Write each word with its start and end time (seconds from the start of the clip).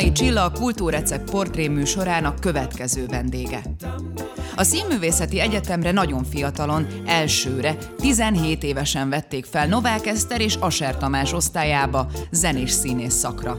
Radnai 0.00 0.26
Csilla 0.26 0.44
a 0.44 0.50
Kultúrrecept 0.50 1.30
portré 1.30 1.68
műsorának 1.68 2.40
következő 2.40 3.06
vendége. 3.06 3.62
A 4.56 4.62
Színművészeti 4.62 5.40
Egyetemre 5.40 5.92
nagyon 5.92 6.24
fiatalon, 6.24 6.86
elsőre, 7.06 7.76
17 7.98 8.62
évesen 8.62 9.08
vették 9.08 9.44
fel 9.44 9.66
Novák 9.66 10.06
Eszter 10.06 10.40
és 10.40 10.54
Aser 10.54 10.96
Tamás 10.96 11.32
osztályába 11.32 12.10
zenés 12.30 12.70
színész 12.70 13.14
szakra. 13.14 13.56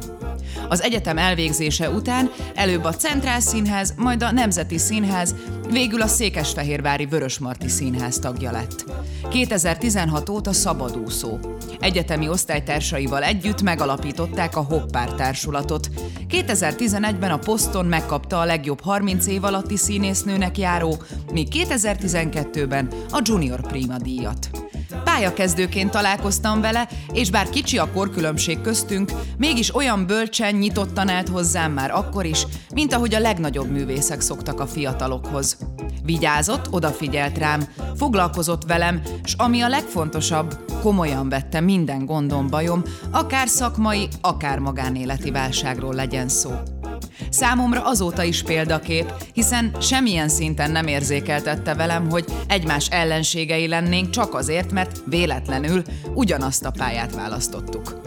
Az 0.69 0.81
egyetem 0.81 1.17
elvégzése 1.17 1.89
után 1.89 2.31
előbb 2.55 2.83
a 2.83 2.95
Centrál 2.95 3.39
Színház, 3.39 3.93
majd 3.97 4.23
a 4.23 4.31
Nemzeti 4.31 4.77
Színház, 4.77 5.35
végül 5.71 6.01
a 6.01 6.07
Székesfehérvári 6.07 7.05
Vörösmarty 7.05 7.67
Színház 7.67 8.19
tagja 8.19 8.51
lett. 8.51 8.85
2016 9.29 10.29
óta 10.29 10.53
szabadúszó. 10.53 11.39
Egyetemi 11.79 12.29
osztálytársaival 12.29 13.23
együtt 13.23 13.61
megalapították 13.61 14.55
a 14.55 14.61
Hoppár 14.61 15.14
társulatot. 15.14 15.89
2011-ben 16.31 17.31
a 17.31 17.37
Poston 17.37 17.85
megkapta 17.85 18.39
a 18.39 18.45
legjobb 18.45 18.79
30 18.79 19.27
év 19.27 19.43
alatti 19.43 19.77
színésznőnek 19.77 20.57
járó, 20.57 20.97
míg 21.33 21.47
2012-ben 21.51 22.87
a 23.09 23.21
Junior 23.23 23.61
Prima 23.61 23.97
díjat. 23.97 24.61
Pályakezdőként 25.04 25.91
találkoztam 25.91 26.61
vele, 26.61 26.87
és 27.14 27.29
bár 27.29 27.50
kicsi 27.50 27.78
a 27.78 27.91
korkülönbség 27.91 28.61
köztünk, 28.61 29.11
mégis 29.37 29.75
olyan 29.75 30.05
bölcsen 30.05 30.55
nyitottan 30.55 31.10
állt 31.10 31.29
hozzám 31.29 31.71
már 31.71 31.91
akkor 31.91 32.25
is, 32.25 32.45
mint 32.73 32.94
ahogy 32.94 33.14
a 33.14 33.19
legnagyobb 33.19 33.72
művészek 33.72 34.22
szoktak 34.22 34.59
a 34.59 34.67
fiatalokhoz. 34.67 35.58
Vigyázott, 36.03 36.72
odafigyelt 36.72 37.38
rám, 37.38 37.67
foglalkozott 37.95 38.64
velem, 38.64 39.02
s 39.23 39.33
ami 39.38 39.61
a 39.61 39.67
legfontosabb, 39.67 40.58
komolyan 40.81 41.30
vette 41.30 41.59
minden 41.59 42.05
gondom, 42.05 42.47
bajom, 42.49 42.83
akár 43.11 43.47
szakmai, 43.47 44.08
akár 44.22 44.59
magánéleti 44.59 45.31
válságról 45.31 45.94
legyen 45.94 46.27
szó. 46.27 46.52
Számomra 47.30 47.86
azóta 47.86 48.23
is 48.23 48.44
példakép, 48.44 49.14
hiszen 49.33 49.75
semmilyen 49.81 50.30
szinten 50.30 50.72
nem 50.72 50.88
érzékeltette 50.88 51.75
velem, 51.75 52.09
hogy 52.09 52.25
egymás 52.47 52.88
ellenségei 52.89 53.67
lennénk 53.67 54.09
csak 54.09 54.33
azért, 54.33 54.72
mert 54.72 55.02
véletlenül 55.05 55.81
ugyanazt 56.13 56.66
a 56.66 56.72
pályát 56.72 57.16
választottuk. 57.16 58.02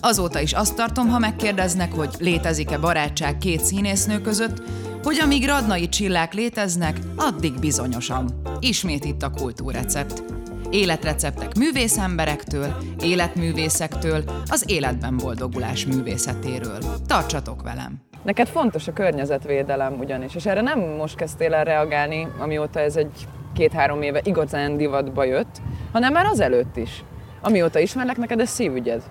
Azóta 0.00 0.40
is 0.40 0.52
azt 0.52 0.74
tartom, 0.74 1.08
ha 1.08 1.18
megkérdeznek, 1.18 1.92
hogy 1.92 2.14
létezik-e 2.18 2.78
barátság 2.78 3.38
két 3.38 3.64
színésznő 3.64 4.20
között, 4.20 4.62
hogy 5.02 5.18
amíg 5.18 5.46
radnai 5.46 5.88
csillák 5.88 6.34
léteznek, 6.34 6.98
addig 7.16 7.58
bizonyosan. 7.58 8.42
Ismét 8.60 9.04
itt 9.04 9.22
a 9.22 9.30
kultúrrecept. 9.30 10.22
Életreceptek 10.70 11.58
művészemberektől, 11.58 12.76
életművészektől, 13.02 14.24
az 14.46 14.64
életben 14.66 15.16
boldogulás 15.16 15.86
művészetéről. 15.86 16.78
Tartsatok 17.06 17.62
velem! 17.62 18.07
Neked 18.22 18.48
fontos 18.48 18.88
a 18.88 18.92
környezetvédelem 18.92 19.98
ugyanis, 19.98 20.34
és 20.34 20.46
erre 20.46 20.60
nem 20.60 20.78
most 20.80 21.16
kezdtél 21.16 21.54
el 21.54 21.64
reagálni, 21.64 22.28
amióta 22.38 22.80
ez 22.80 22.96
egy 22.96 23.28
két-három 23.54 24.02
éve 24.02 24.20
igazán 24.24 24.76
divatba 24.76 25.24
jött, 25.24 25.56
hanem 25.92 26.12
már 26.12 26.26
azelőtt 26.26 26.76
is. 26.76 27.04
Amióta 27.42 27.78
ismerlek, 27.78 28.16
neked 28.16 28.40
ez 28.40 28.48
szívügyed. 28.48 29.02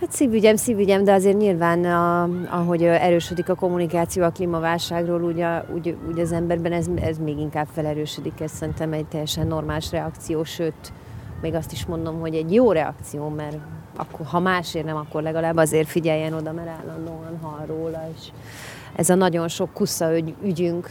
Hát 0.00 0.12
szívügyem, 0.12 0.56
szívügyem, 0.56 1.04
de 1.04 1.12
azért 1.12 1.36
nyilván, 1.36 1.84
a, 1.84 2.28
ahogy 2.50 2.82
erősödik 2.82 3.48
a 3.48 3.54
kommunikáció 3.54 4.22
a 4.22 4.30
klímaválságról, 4.30 5.22
úgy, 5.22 5.40
a, 5.40 5.64
úgy, 5.74 5.96
úgy 6.08 6.18
az 6.18 6.32
emberben 6.32 6.72
ez, 6.72 6.86
ez 7.00 7.18
még 7.18 7.38
inkább 7.38 7.66
felerősödik. 7.72 8.40
Ez 8.40 8.50
szerintem 8.50 8.92
egy 8.92 9.06
teljesen 9.06 9.46
normális 9.46 9.90
reakció, 9.90 10.44
sőt, 10.44 10.92
még 11.40 11.54
azt 11.54 11.72
is 11.72 11.86
mondom, 11.86 12.20
hogy 12.20 12.34
egy 12.34 12.54
jó 12.54 12.72
reakció, 12.72 13.28
mert 13.28 13.56
akkor, 13.96 14.26
ha 14.26 14.38
másért 14.38 14.84
nem, 14.84 14.96
akkor 14.96 15.22
legalább 15.22 15.56
azért 15.56 15.88
figyeljen 15.88 16.32
oda, 16.32 16.52
mert 16.52 16.68
állandóan 16.68 17.38
hall 17.42 17.66
róla, 17.66 18.08
és 18.16 18.28
ez 18.96 19.10
a 19.10 19.14
nagyon 19.14 19.48
sok 19.48 19.72
kusza 19.72 20.18
ügyünk, 20.42 20.90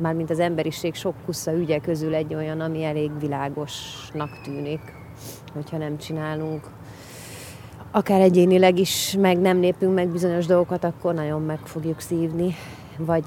mármint 0.00 0.30
az 0.30 0.38
emberiség 0.38 0.94
sok 0.94 1.14
kusza 1.24 1.52
ügye 1.52 1.78
közül 1.78 2.14
egy 2.14 2.34
olyan, 2.34 2.60
ami 2.60 2.84
elég 2.84 3.10
világosnak 3.20 4.40
tűnik, 4.44 4.80
hogyha 5.54 5.76
nem 5.76 5.98
csinálunk 5.98 6.70
akár 7.92 8.20
egyénileg 8.20 8.78
is 8.78 9.16
meg 9.18 9.38
nem 9.38 9.60
lépünk 9.60 9.94
meg 9.94 10.08
bizonyos 10.08 10.46
dolgokat, 10.46 10.84
akkor 10.84 11.14
nagyon 11.14 11.42
meg 11.42 11.58
fogjuk 11.58 12.00
szívni, 12.00 12.54
vagy 12.96 13.24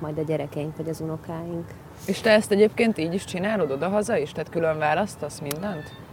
majd 0.00 0.18
a 0.18 0.22
gyerekeink, 0.22 0.76
vagy 0.76 0.88
az 0.88 1.00
unokáink. 1.00 1.64
És 2.06 2.20
te 2.20 2.30
ezt 2.30 2.50
egyébként 2.50 2.98
így 2.98 3.14
is 3.14 3.24
csinálod 3.24 3.70
oda-haza 3.70 4.16
is? 4.16 4.32
Tehát 4.32 4.50
külön 4.50 4.78
választasz 4.78 5.40
mindent? 5.40 6.03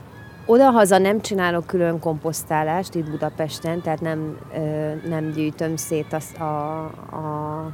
Oda-haza 0.51 0.97
nem 0.97 1.21
csinálok 1.21 1.65
külön 1.65 1.99
komposztálást 1.99 2.95
itt 2.95 3.09
Budapesten, 3.09 3.81
tehát 3.81 4.01
nem, 4.01 4.37
nem 5.09 5.31
gyűjtöm 5.31 5.75
szét 5.75 6.13
azt 6.13 6.37
a, 6.37 6.83
a 6.85 7.71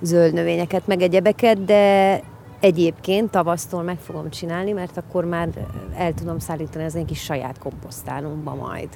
zöld 0.00 0.32
növényeket, 0.32 0.86
meg 0.86 1.02
egyebeket, 1.02 1.64
de 1.64 2.20
egyébként 2.60 3.30
tavasztól 3.30 3.82
meg 3.82 3.98
fogom 3.98 4.30
csinálni, 4.30 4.72
mert 4.72 4.96
akkor 4.96 5.24
már 5.24 5.48
el 5.96 6.12
tudom 6.12 6.38
szállítani 6.38 6.84
az 6.84 6.94
én 6.94 7.06
kis 7.06 7.22
saját 7.22 7.58
komposztálomba 7.58 8.54
majd 8.54 8.88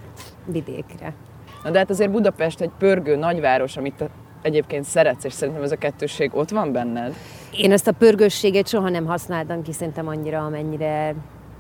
vidékre. 0.45 1.15
Na 1.63 1.71
de 1.71 1.79
hát 1.79 1.91
azért 1.91 2.11
Budapest 2.11 2.61
egy 2.61 2.73
pörgő 2.79 3.17
nagyváros, 3.17 3.77
amit 3.77 4.05
egyébként 4.43 4.85
szeretsz, 4.85 5.25
és 5.25 5.33
szerintem 5.33 5.63
ez 5.63 5.73
a 5.73 5.77
kettősség 5.77 6.31
ott 6.35 6.51
van 6.51 6.73
benned? 6.73 7.15
Én 7.57 7.73
ezt 7.73 7.87
a 7.89 7.93
pörgősséget 7.93 8.69
soha 8.69 8.89
nem 8.89 9.07
használtam 9.07 9.63
ki 9.63 9.73
szerintem 9.73 10.09
annyira, 10.09 10.45
amennyire 10.45 11.15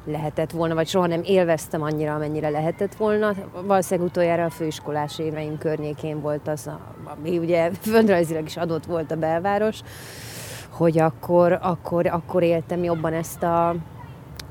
lehetett 0.05 0.51
volna, 0.51 0.75
vagy 0.75 0.89
soha 0.89 1.07
nem 1.07 1.21
élveztem 1.25 1.83
annyira, 1.83 2.15
amennyire 2.15 2.49
lehetett 2.49 2.95
volna. 2.95 3.33
Valószínűleg 3.65 4.11
utoljára 4.11 4.45
a 4.45 4.51
főiskolás 4.51 5.19
éveim 5.19 5.59
környékén 5.59 6.21
volt 6.21 6.49
az, 6.49 6.71
ami 7.05 7.39
ugye 7.39 7.71
földrajzilag 7.81 8.45
is 8.45 8.57
adott 8.57 8.85
volt 8.85 9.11
a 9.11 9.17
belváros, 9.17 9.81
hogy 10.71 10.99
akkor, 10.99 11.59
akkor, 11.63 12.07
akkor 12.07 12.43
éltem 12.43 12.83
jobban 12.83 13.13
ezt 13.13 13.43
a, 13.43 13.75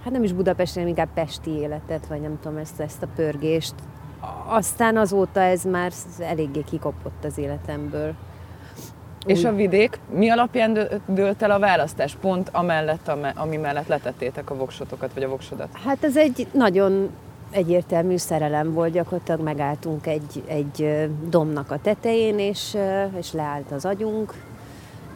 hát 0.03 0.11
nem 0.11 0.23
is 0.23 0.33
Budapesten, 0.33 0.87
inkább 0.87 1.13
pesti 1.13 1.51
életet, 1.51 2.07
vagy 2.07 2.21
nem 2.21 2.39
tudom, 2.41 2.57
ezt, 2.57 2.79
ezt 2.79 3.03
a 3.03 3.07
pörgést. 3.15 3.73
Aztán 4.47 4.97
azóta 4.97 5.39
ez 5.39 5.63
már 5.63 5.91
eléggé 6.19 6.61
kikopott 6.61 7.23
az 7.23 7.37
életemből. 7.37 8.15
És 9.25 9.43
a 9.43 9.55
vidék, 9.55 9.99
mi 10.13 10.29
alapján 10.29 10.77
dőlt 11.07 11.41
el 11.41 11.51
a 11.51 11.59
választás? 11.59 12.15
Pont 12.21 12.49
amellett, 12.51 13.11
ami 13.35 13.57
mellett 13.57 13.87
letettétek 13.87 14.49
a 14.49 14.55
voksotokat, 14.55 15.13
vagy 15.13 15.23
a 15.23 15.29
voksodat? 15.29 15.67
Hát 15.85 16.03
ez 16.03 16.17
egy 16.17 16.47
nagyon 16.51 17.09
egyértelmű 17.51 18.17
szerelem 18.17 18.73
volt, 18.73 18.91
gyakorlatilag 18.91 19.41
megálltunk 19.41 20.07
egy, 20.07 20.43
egy 20.47 21.09
domnak 21.29 21.71
a 21.71 21.79
tetején, 21.81 22.39
és, 22.39 22.77
és 23.17 23.31
leállt 23.31 23.71
az 23.71 23.85
agyunk, 23.85 24.33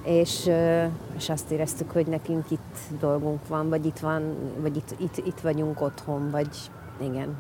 és, 0.04 0.50
és 1.18 1.30
azt 1.30 1.52
éreztük, 1.52 1.92
hogy 1.92 2.08
nekünk 2.08 2.52
itt 2.52 2.78
dolgunk 3.00 3.48
van, 3.48 3.70
vagy 3.70 3.86
itt 3.86 4.00
van, 4.00 4.36
vagy 4.58 4.76
itt, 4.76 4.96
itt, 4.98 5.26
itt 5.26 5.40
vagyunk 5.40 5.82
otthon, 5.82 6.30
vagy 6.32 6.48
igen, 7.02 7.36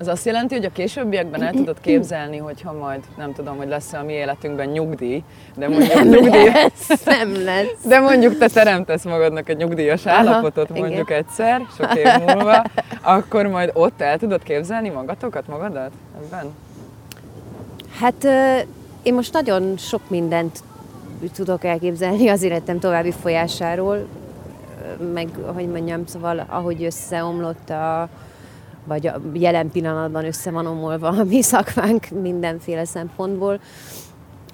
ez 0.00 0.08
azt 0.08 0.24
jelenti, 0.24 0.54
hogy 0.54 0.64
a 0.64 0.72
későbbiekben 0.72 1.42
el 1.42 1.52
tudod 1.52 1.80
képzelni, 1.80 2.36
hogyha 2.36 2.72
majd, 2.72 3.00
nem 3.16 3.32
tudom, 3.32 3.56
hogy 3.56 3.68
lesz-e 3.68 3.98
a 3.98 4.02
mi 4.02 4.12
életünkben 4.12 4.68
nyugdíj, 4.68 5.22
de 5.56 5.68
mondjuk 5.68 5.94
nem 5.94 6.08
nyugdíj... 6.08 6.44
lesz, 6.44 7.04
nem 7.04 7.44
lesz. 7.44 7.84
De 7.84 8.00
mondjuk 8.00 8.38
te 8.38 8.48
teremtesz 8.48 9.04
magadnak 9.04 9.48
egy 9.48 9.56
nyugdíjas 9.56 10.06
Aha, 10.06 10.16
állapotot 10.16 10.68
mondjuk 10.68 11.08
igen. 11.08 11.18
egyszer, 11.18 11.66
sok 11.76 11.94
év 11.94 12.06
múlva, 12.26 12.64
akkor 13.00 13.46
majd 13.46 13.70
ott 13.74 14.00
el 14.00 14.18
tudod 14.18 14.42
képzelni 14.42 14.88
magatokat, 14.88 15.46
magadat 15.46 15.90
ebben? 16.24 16.54
Hát 17.98 18.26
én 19.02 19.14
most 19.14 19.32
nagyon 19.32 19.76
sok 19.76 20.00
mindent 20.08 20.58
tudok 21.34 21.64
elképzelni 21.64 22.28
az 22.28 22.42
életem 22.42 22.78
további 22.78 23.12
folyásáról, 23.12 24.06
meg, 25.14 25.28
hogy 25.54 25.68
mondjam, 25.68 26.06
szóval 26.06 26.44
ahogy 26.48 26.84
összeomlott 26.84 27.70
a, 27.70 28.08
vagy 28.84 29.06
a 29.06 29.20
jelen 29.32 29.70
pillanatban 29.70 30.24
össze 30.24 30.50
van 30.50 30.66
omolva 30.66 31.08
a 31.08 31.24
mi 31.24 31.42
szakmánk 31.42 32.08
mindenféle 32.08 32.84
szempontból, 32.84 33.60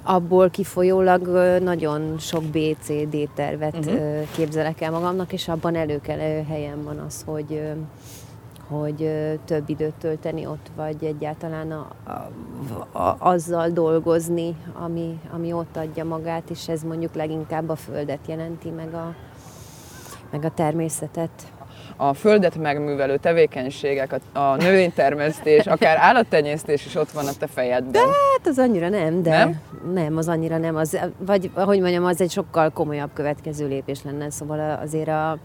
abból 0.02 0.50
kifolyólag 0.50 1.26
nagyon 1.62 2.18
sok 2.18 2.42
BCD 2.42 3.28
tervet 3.34 3.76
uh-huh. 3.76 4.28
képzelek 4.34 4.80
el 4.80 4.90
magamnak, 4.90 5.32
és 5.32 5.48
abban 5.48 5.74
előkelő 5.74 6.42
helyen 6.48 6.84
van 6.84 6.98
az, 6.98 7.22
hogy 7.26 7.62
hogy 8.68 9.10
több 9.44 9.68
időt 9.68 9.94
tölteni 9.94 10.46
ott, 10.46 10.70
vagy 10.76 11.04
egyáltalán 11.04 11.70
a, 11.72 11.88
a, 12.04 12.98
a, 12.98 13.16
azzal 13.18 13.68
dolgozni, 13.68 14.56
ami, 14.72 15.20
ami 15.32 15.52
ott 15.52 15.76
adja 15.76 16.04
magát, 16.04 16.50
és 16.50 16.68
ez 16.68 16.82
mondjuk 16.82 17.14
leginkább 17.14 17.68
a 17.68 17.76
földet 17.76 18.26
jelenti, 18.26 18.70
meg 18.70 18.94
a, 18.94 19.14
meg 20.30 20.44
a 20.44 20.50
természetet 20.50 21.52
a 21.96 22.14
földet 22.14 22.56
megművelő 22.56 23.16
tevékenységek, 23.16 24.12
a, 24.12 24.38
a 24.38 24.56
növénytermesztés, 24.56 25.66
akár 25.76 25.96
állattenyésztés 26.00 26.86
is 26.86 26.94
ott 26.94 27.10
van 27.10 27.26
a 27.26 27.32
te 27.38 27.46
fejedben. 27.46 27.92
De 27.92 27.98
hát 27.98 28.46
az 28.46 28.58
annyira 28.58 28.88
nem, 28.88 29.22
de 29.22 29.30
nem, 29.30 29.60
nem 29.94 30.16
az 30.16 30.28
annyira 30.28 30.58
nem. 30.58 30.76
Az, 30.76 30.98
vagy, 31.18 31.50
hogy 31.54 31.80
mondjam, 31.80 32.04
az 32.04 32.20
egy 32.20 32.30
sokkal 32.30 32.70
komolyabb 32.70 33.10
következő 33.12 33.66
lépés 33.66 34.02
lenne. 34.02 34.30
Szóval 34.30 34.78
azért 34.82 35.08
a, 35.08 35.38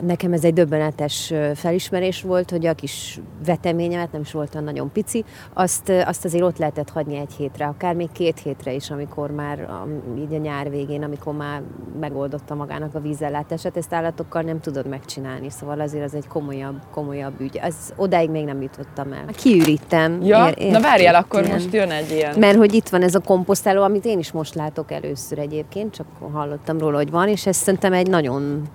nekem 0.00 0.32
ez 0.32 0.44
egy 0.44 0.52
döbbenetes 0.52 1.32
felismerés 1.54 2.22
volt, 2.22 2.50
hogy 2.50 2.66
a 2.66 2.74
kis 2.74 3.20
veteményemet, 3.44 4.12
nem 4.12 4.20
is 4.20 4.32
voltam 4.32 4.64
nagyon 4.64 4.92
pici, 4.92 5.24
azt, 5.54 5.88
azt 5.88 6.24
azért 6.24 6.44
ott 6.44 6.58
lehetett 6.58 6.90
hagyni 6.90 7.16
egy 7.16 7.32
hétre, 7.32 7.66
akár 7.66 7.94
még 7.94 8.12
két 8.12 8.38
hétre 8.38 8.72
is, 8.72 8.90
amikor 8.90 9.30
már 9.30 9.60
a, 9.60 9.86
így 10.18 10.34
a 10.34 10.38
nyár 10.38 10.70
végén, 10.70 11.02
amikor 11.02 11.36
már 11.36 11.62
megoldotta 12.00 12.54
magának 12.54 12.94
a 12.94 13.00
vízellátását, 13.00 13.76
ezt 13.76 13.92
állatokkal 13.92 14.42
nem 14.42 14.60
tudod 14.60 14.86
megcsinálni, 14.86 15.50
szóval 15.50 15.80
azért 15.80 16.04
az 16.04 16.14
egy 16.14 16.26
komolyabb, 16.26 16.80
komolyabb 16.90 17.40
ügy. 17.40 17.56
Ez 17.56 17.74
odáig 17.96 18.30
még 18.30 18.44
nem 18.44 18.62
jutottam 18.62 19.12
el. 19.12 19.24
Kiürítem. 19.32 20.22
Ja, 20.22 20.48
ér, 20.48 20.54
ér, 20.58 20.72
na 20.72 20.80
várjál, 20.80 21.14
akkor 21.14 21.42
ilyen. 21.42 21.54
most 21.54 21.72
jön 21.72 21.90
egy 21.90 22.10
ilyen. 22.10 22.38
Mert 22.38 22.56
hogy 22.56 22.74
itt 22.74 22.88
van 22.88 23.02
ez 23.02 23.14
a 23.14 23.20
komposztáló, 23.20 23.82
amit 23.82 24.04
én 24.04 24.18
is 24.18 24.32
most 24.32 24.54
látok 24.54 24.92
először 24.92 25.38
egyébként, 25.38 25.94
csak 25.94 26.06
hallottam 26.32 26.78
róla, 26.78 26.96
hogy 26.96 27.10
van, 27.10 27.28
és 27.28 27.46
ez 27.46 27.56
szerintem 27.56 27.92
egy 27.92 28.08
nagyon 28.08 28.68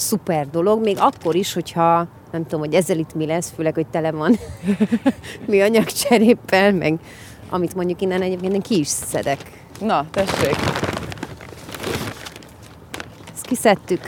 szuper 0.00 0.50
dolog, 0.50 0.82
még 0.82 0.96
akkor 1.00 1.34
is, 1.34 1.52
hogyha 1.52 2.06
nem 2.32 2.42
tudom, 2.42 2.60
hogy 2.60 2.74
ezzel 2.74 2.98
itt 2.98 3.14
mi 3.14 3.26
lesz, 3.26 3.52
főleg, 3.56 3.74
hogy 3.74 3.86
tele 3.86 4.10
van 4.10 4.36
mi 5.46 5.60
anyagcseréppel, 5.60 6.72
meg 6.72 6.98
amit 7.50 7.74
mondjuk 7.74 8.00
innen 8.00 8.22
egyébként 8.22 8.54
én 8.54 8.60
ki 8.60 8.78
is 8.78 8.88
szedek. 8.88 9.38
Na, 9.80 10.06
tessék! 10.10 10.56
Ezt 13.32 13.46
kiszedtük. 13.46 14.00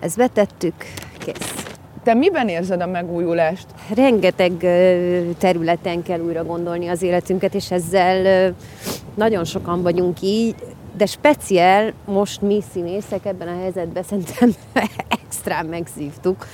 Ezt 0.00 0.16
betettük, 0.16 0.74
kész. 1.18 1.54
Te 2.02 2.14
miben 2.14 2.48
érzed 2.48 2.80
a 2.80 2.86
megújulást? 2.86 3.66
Rengeteg 3.94 4.52
területen 5.38 6.02
kell 6.02 6.20
újra 6.20 6.44
gondolni 6.44 6.88
az 6.88 7.02
életünket, 7.02 7.54
és 7.54 7.70
ezzel 7.70 8.54
nagyon 9.14 9.44
sokan 9.44 9.82
vagyunk 9.82 10.20
így 10.20 10.54
de 10.96 11.06
speciál 11.06 11.92
most 12.04 12.40
mi 12.40 12.62
színészek 12.72 13.24
ebben 13.24 13.48
a 13.48 13.58
helyzetben 13.60 14.02
szerintem 14.02 14.54
extrán 15.22 15.66
megszívtuk. 15.66 16.46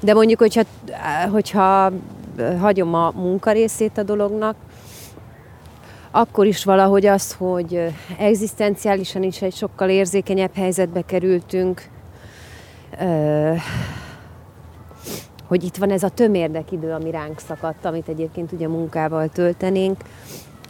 De 0.00 0.14
mondjuk, 0.14 0.38
hogyha, 0.38 0.62
hogyha 1.30 1.92
hagyom 2.60 2.94
a 2.94 3.10
munkarészét 3.10 3.98
a 3.98 4.02
dolognak, 4.02 4.56
akkor 6.10 6.46
is 6.46 6.64
valahogy 6.64 7.06
az, 7.06 7.32
hogy 7.32 7.92
egzisztenciálisan 8.18 9.22
is 9.22 9.42
egy 9.42 9.54
sokkal 9.54 9.88
érzékenyebb 9.88 10.54
helyzetbe 10.54 11.02
kerültünk, 11.02 11.82
hogy 15.46 15.64
itt 15.64 15.76
van 15.76 15.90
ez 15.90 16.02
a 16.02 16.08
tömérdek 16.08 16.72
idő, 16.72 16.92
ami 16.92 17.10
ránk 17.10 17.38
szakadt, 17.38 17.84
amit 17.84 18.08
egyébként 18.08 18.52
ugye 18.52 18.68
munkával 18.68 19.28
töltenénk, 19.28 20.00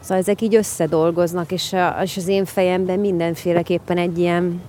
Szóval 0.02 0.16
ezek 0.16 0.40
így 0.40 0.54
összedolgoznak, 0.54 1.52
és, 1.52 1.72
a, 1.72 1.98
és 2.02 2.16
az 2.16 2.28
én 2.28 2.44
fejemben 2.44 2.98
mindenféleképpen 2.98 3.98
egy 3.98 4.18
ilyen 4.18 4.62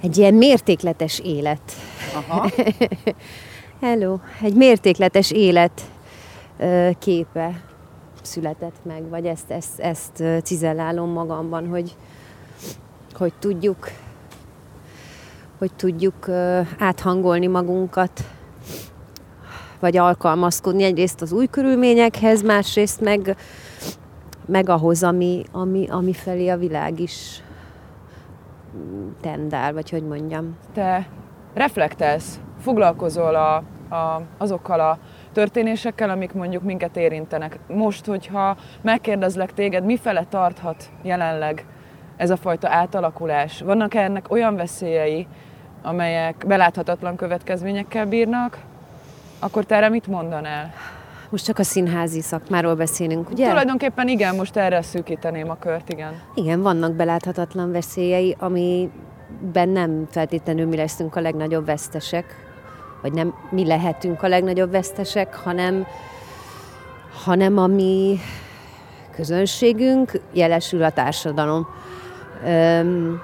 egy 0.00 0.18
ilyen 0.18 0.34
mértékletes 0.34 1.18
élet. 1.18 1.72
Aha. 2.14 2.50
Hello. 3.80 4.18
Egy 4.42 4.54
mértékletes 4.54 5.30
élet 5.30 5.80
képe 6.98 7.62
született 8.22 8.76
meg, 8.82 9.08
vagy 9.08 9.26
ezt, 9.26 9.50
ezt, 9.50 9.80
ezt 9.80 10.22
cizellálom 10.42 11.10
magamban, 11.10 11.68
hogy, 11.68 11.96
hogy 13.12 13.32
tudjuk 13.38 13.90
hogy 15.58 15.72
tudjuk 15.76 16.28
áthangolni 16.78 17.46
magunkat 17.46 18.24
vagy 19.80 19.96
alkalmazkodni 19.96 20.84
egyrészt 20.84 21.22
az 21.22 21.32
új 21.32 21.46
körülményekhez, 21.46 22.42
másrészt 22.42 23.00
meg, 23.00 23.36
meg 24.46 24.68
ahhoz, 24.68 25.02
ami, 25.02 25.42
ami, 25.52 25.86
ami 25.90 26.12
felé 26.12 26.48
a 26.48 26.56
világ 26.56 27.00
is 27.00 27.42
tendál, 29.20 29.72
vagy 29.72 29.90
hogy 29.90 30.02
mondjam. 30.02 30.56
Te 30.74 31.08
reflektálsz, 31.54 32.40
foglalkozol 32.60 33.34
a, 33.34 33.56
a, 33.94 34.22
azokkal 34.38 34.80
a 34.80 34.98
történésekkel, 35.32 36.10
amik 36.10 36.32
mondjuk 36.32 36.62
minket 36.62 36.96
érintenek. 36.96 37.58
Most, 37.68 38.06
hogyha 38.06 38.56
megkérdezlek 38.82 39.52
téged, 39.52 39.84
mifele 39.84 40.26
tarthat 40.28 40.90
jelenleg 41.02 41.66
ez 42.16 42.30
a 42.30 42.36
fajta 42.36 42.68
átalakulás? 42.68 43.60
Vannak 43.60 43.94
-e 43.94 44.00
ennek 44.00 44.30
olyan 44.30 44.56
veszélyei, 44.56 45.26
amelyek 45.82 46.44
beláthatatlan 46.46 47.16
következményekkel 47.16 48.06
bírnak, 48.06 48.58
akkor 49.38 49.64
te 49.64 49.74
erre 49.74 49.88
mit 49.88 50.06
mondanál? 50.06 50.72
Most 51.28 51.44
csak 51.44 51.58
a 51.58 51.62
színházi 51.62 52.20
szakmáról 52.20 52.74
beszélünk, 52.74 53.30
ugye? 53.30 53.48
Tulajdonképpen 53.48 54.08
igen, 54.08 54.34
most 54.34 54.56
erre 54.56 54.82
szűkíteném 54.82 55.50
a 55.50 55.56
kört, 55.56 55.88
igen. 55.88 56.20
Igen, 56.34 56.62
vannak 56.62 56.92
beláthatatlan 56.92 57.72
veszélyei, 57.72 58.36
amiben 58.38 59.68
nem 59.68 60.06
feltétlenül 60.10 60.66
mi 60.66 60.76
leszünk 60.76 61.16
a 61.16 61.20
legnagyobb 61.20 61.66
vesztesek, 61.66 62.24
vagy 63.02 63.12
nem 63.12 63.34
mi 63.50 63.66
lehetünk 63.66 64.22
a 64.22 64.28
legnagyobb 64.28 64.70
vesztesek, 64.70 65.34
hanem, 65.34 65.86
hanem 67.24 67.58
a 67.58 67.66
mi 67.66 68.18
közönségünk, 69.14 70.20
jelesül 70.32 70.82
a 70.82 70.90
társadalom. 70.90 71.66
Öm, 72.44 73.20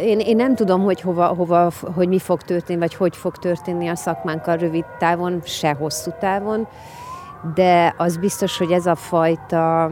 én, 0.00 0.20
én 0.20 0.36
nem 0.36 0.54
tudom, 0.54 0.82
hogy 0.82 1.00
hova, 1.00 1.26
hova, 1.26 1.70
hogy 1.94 2.08
mi 2.08 2.18
fog 2.18 2.42
történni, 2.42 2.78
vagy 2.78 2.94
hogy 2.94 3.16
fog 3.16 3.36
történni 3.36 3.88
a 3.88 3.94
szakmánkkal 3.94 4.56
rövid 4.56 4.84
távon, 4.98 5.40
se 5.44 5.72
hosszú 5.72 6.10
távon, 6.20 6.66
de 7.54 7.94
az 7.96 8.16
biztos, 8.16 8.58
hogy 8.58 8.72
ez 8.72 8.86
a 8.86 8.94
fajta 8.94 9.90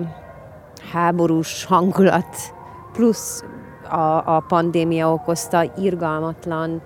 háborús 0.92 1.64
hangulat 1.64 2.36
plusz 2.92 3.44
a, 3.90 4.36
a 4.36 4.44
pandémia 4.48 5.12
okozta 5.12 5.72
irgalmatlan 5.76 6.82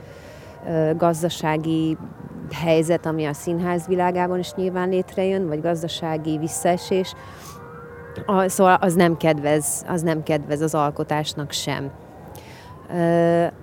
ö, 0.69 0.91
gazdasági 0.97 1.97
helyzet, 2.53 3.07
ami 3.07 3.25
a 3.25 3.33
színház 3.33 3.87
világában 3.87 4.39
is 4.39 4.53
nyilván 4.55 4.89
létrejön, 4.89 5.49
vagy 5.49 5.61
gazdasági 5.61 6.39
visszaesés, 6.39 7.15
a, 8.27 8.49
szóval 8.49 8.79
az 8.81 8.95
nem 8.95 9.17
kedvez, 9.17 9.85
az 9.89 10.03
nem 10.03 10.23
kedvez 10.23 10.61
az 10.61 10.75
alkotásnak 10.75 11.53
sem 11.53 11.91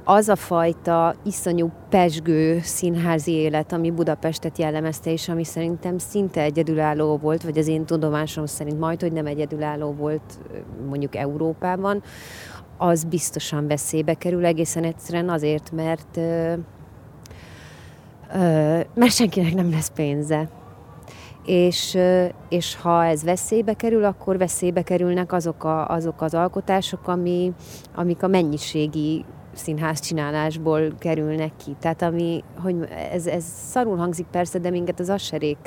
az 0.04 0.30
a 0.30 0.36
fajta 0.36 1.16
iszonyú 1.24 1.72
pesgő 1.89 2.60
színházi 2.62 3.31
élet, 3.31 3.72
ami 3.72 3.92
Budapestet 3.92 4.57
jellemezte, 4.57 5.12
és 5.12 5.30
ami 5.30 5.44
szerintem 5.44 5.98
szinte 5.98 6.42
egyedülálló 6.42 7.18
volt, 7.18 7.44
vagy 7.44 7.57
az 7.57 7.68
én 7.68 7.86
tudomásom 7.86 8.45
szerint 8.45 8.80
majd, 8.80 9.01
hogy 9.01 9.12
nem 9.12 9.25
egyedülálló 9.25 9.92
volt 9.94 10.39
mondjuk 10.89 11.16
Európában, 11.16 12.04
az 12.77 13.04
biztosan 13.04 13.68
veszélybe 13.68 14.13
kerül 14.13 14.45
egészen 14.45 14.83
egyszerűen 14.83 15.30
azért, 15.30 15.71
mert 15.71 16.19
mert 18.94 19.11
senkinek 19.11 19.54
nem 19.54 19.69
lesz 19.71 19.92
pénze 19.95 20.50
és, 21.45 21.97
és 22.49 22.75
ha 22.75 23.06
ez 23.06 23.23
veszélybe 23.23 23.73
kerül, 23.73 24.04
akkor 24.04 24.37
veszélybe 24.37 24.81
kerülnek 24.81 25.33
azok, 25.33 25.64
a, 25.64 25.87
azok 25.87 26.21
az 26.21 26.33
alkotások, 26.33 27.07
ami, 27.07 27.54
amik 27.95 28.23
a 28.23 28.28
mennyiségi 28.28 29.25
színház 29.54 29.99
csinálásból 29.99 30.81
kerülnek 30.99 31.52
ki. 31.66 31.75
Tehát 31.80 32.02
ami, 32.02 32.44
hogy 32.64 32.75
ez, 33.11 33.28
ez 33.28 33.44
szarul 33.69 33.97
hangzik 33.97 34.25
persze, 34.31 34.59
de 34.59 34.69
minket 34.69 34.99
az 34.99 35.09
Asserék, 35.09 35.57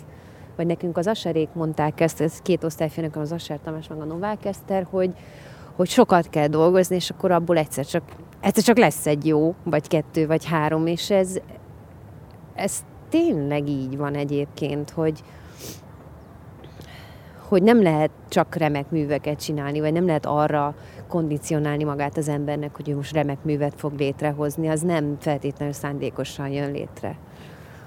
vagy 0.56 0.66
nekünk 0.66 0.96
az 0.96 1.06
Asserék 1.06 1.48
mondták 1.52 2.00
ezt, 2.00 2.20
ez 2.20 2.38
két 2.42 2.64
osztályfőnököm, 2.64 3.22
az 3.22 3.32
Asser 3.32 3.58
Tamás, 3.64 3.88
meg 3.88 4.00
a 4.00 4.04
Novák 4.04 4.44
Eszter, 4.44 4.86
hogy, 4.90 5.10
hogy 5.76 5.88
sokat 5.88 6.28
kell 6.28 6.46
dolgozni, 6.46 6.94
és 6.96 7.10
akkor 7.10 7.30
abból 7.30 7.56
egyszer 7.56 7.86
csak, 7.86 8.02
egyszer 8.40 8.64
csak 8.64 8.78
lesz 8.78 9.06
egy 9.06 9.26
jó, 9.26 9.54
vagy 9.64 9.88
kettő, 9.88 10.26
vagy 10.26 10.44
három, 10.44 10.86
és 10.86 11.10
ez, 11.10 11.38
ez 12.54 12.84
tényleg 13.08 13.68
így 13.68 13.96
van 13.96 14.14
egyébként, 14.14 14.90
hogy, 14.90 15.22
hogy 17.48 17.62
nem 17.62 17.82
lehet 17.82 18.10
csak 18.28 18.54
remek 18.54 18.90
műveket 18.90 19.40
csinálni, 19.40 19.80
vagy 19.80 19.92
nem 19.92 20.06
lehet 20.06 20.26
arra 20.26 20.74
kondicionálni 21.08 21.84
magát 21.84 22.16
az 22.16 22.28
embernek, 22.28 22.76
hogy 22.76 22.88
ő 22.88 22.94
most 22.94 23.12
remek 23.12 23.38
művet 23.42 23.72
fog 23.76 23.92
létrehozni, 23.98 24.68
az 24.68 24.80
nem 24.80 25.16
feltétlenül 25.20 25.74
szándékosan 25.74 26.48
jön 26.48 26.70
létre. 26.70 27.16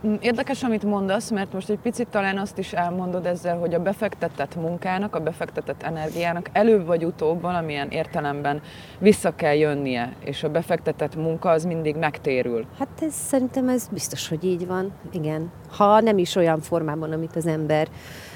Mm, 0.07 0.13
érdekes, 0.19 0.63
amit 0.63 0.83
mondasz, 0.83 1.31
mert 1.31 1.53
most 1.53 1.69
egy 1.69 1.79
picit 1.79 2.07
talán 2.07 2.37
azt 2.37 2.57
is 2.57 2.73
elmondod 2.73 3.25
ezzel, 3.25 3.57
hogy 3.57 3.73
a 3.73 3.79
befektetett 3.79 4.55
munkának, 4.55 5.15
a 5.15 5.19
befektetett 5.19 5.83
energiának 5.83 6.49
előbb 6.51 6.85
vagy 6.85 7.05
utóbb 7.05 7.41
valamilyen 7.41 7.89
értelemben 7.89 8.61
vissza 8.99 9.35
kell 9.35 9.55
jönnie, 9.55 10.13
és 10.23 10.43
a 10.43 10.49
befektetett 10.49 11.15
munka 11.15 11.49
az 11.49 11.65
mindig 11.65 11.95
megtérül. 11.95 12.65
Hát 12.79 13.01
ez 13.01 13.13
szerintem 13.13 13.69
ez 13.69 13.87
biztos, 13.87 14.27
hogy 14.27 14.43
így 14.43 14.67
van, 14.67 14.91
igen. 15.11 15.51
Ha 15.69 15.99
nem 15.99 16.17
is 16.17 16.35
olyan 16.35 16.61
formában, 16.61 17.11
amit 17.11 17.35
az 17.35 17.45
ember 17.45 17.87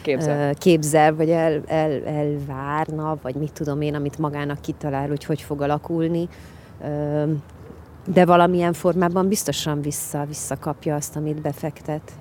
képzel, 0.05 0.53
képzel 0.53 1.15
vagy 1.15 1.29
el, 1.29 1.61
el, 1.65 2.05
elvárna, 2.05 3.17
vagy 3.21 3.35
mit 3.35 3.53
tudom 3.53 3.81
én, 3.81 3.95
amit 3.95 4.17
magának 4.17 4.61
kitalál, 4.61 5.07
hogy 5.07 5.23
hogy 5.23 5.41
fog 5.41 5.61
alakulni 5.61 6.29
de 8.05 8.25
valamilyen 8.25 8.73
formában 8.73 9.27
biztosan 9.27 9.81
vissza, 9.81 10.25
visszakapja 10.27 10.95
azt, 10.95 11.15
amit 11.15 11.41
befektet. 11.41 12.11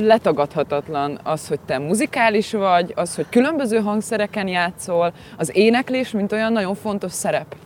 letagadhatatlan 0.00 1.20
az, 1.22 1.48
hogy 1.48 1.60
te 1.66 1.78
muzikális 1.78 2.52
vagy, 2.52 2.92
az, 2.96 3.14
hogy 3.14 3.26
különböző 3.28 3.78
hangszereken 3.78 4.48
játszol, 4.48 5.12
az 5.36 5.56
éneklés, 5.56 6.10
mint 6.10 6.32
olyan 6.32 6.52
nagyon 6.52 6.74
fontos 6.74 7.12
szerep 7.12 7.56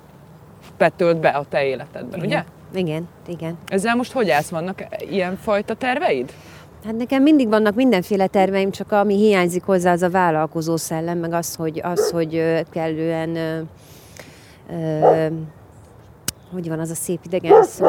betölt 0.79 1.21
be 1.21 1.29
a 1.29 1.45
te 1.49 1.65
életedben, 1.65 2.25
igen. 2.25 2.27
ugye? 2.27 2.45
Igen, 2.81 3.09
igen. 3.27 3.59
Ezzel 3.67 3.95
most 3.95 4.13
hogy 4.13 4.31
állsz? 4.31 4.49
Vannak 4.49 4.87
ilyen 5.11 5.37
fajta 5.37 5.75
terveid? 5.75 6.33
Hát 6.85 6.97
nekem 6.97 7.23
mindig 7.23 7.49
vannak 7.49 7.75
mindenféle 7.75 8.27
terveim, 8.27 8.71
csak 8.71 8.93
ami 8.93 9.17
hiányzik 9.17 9.63
hozzá, 9.63 9.93
az 9.93 10.03
a 10.03 10.11
vállalkozó 10.11 10.77
szellem, 10.77 11.19
meg 11.19 11.33
az, 11.33 11.55
hogy, 11.55 11.81
az, 11.85 12.11
hogy 12.11 12.65
kellően 12.71 13.37
ö, 13.37 13.61
ö, 14.71 15.27
hogy 16.53 16.69
van 16.69 16.79
az 16.79 16.91
a 16.91 16.95
szép 16.95 17.21
idegen 17.25 17.65
szó? 17.65 17.87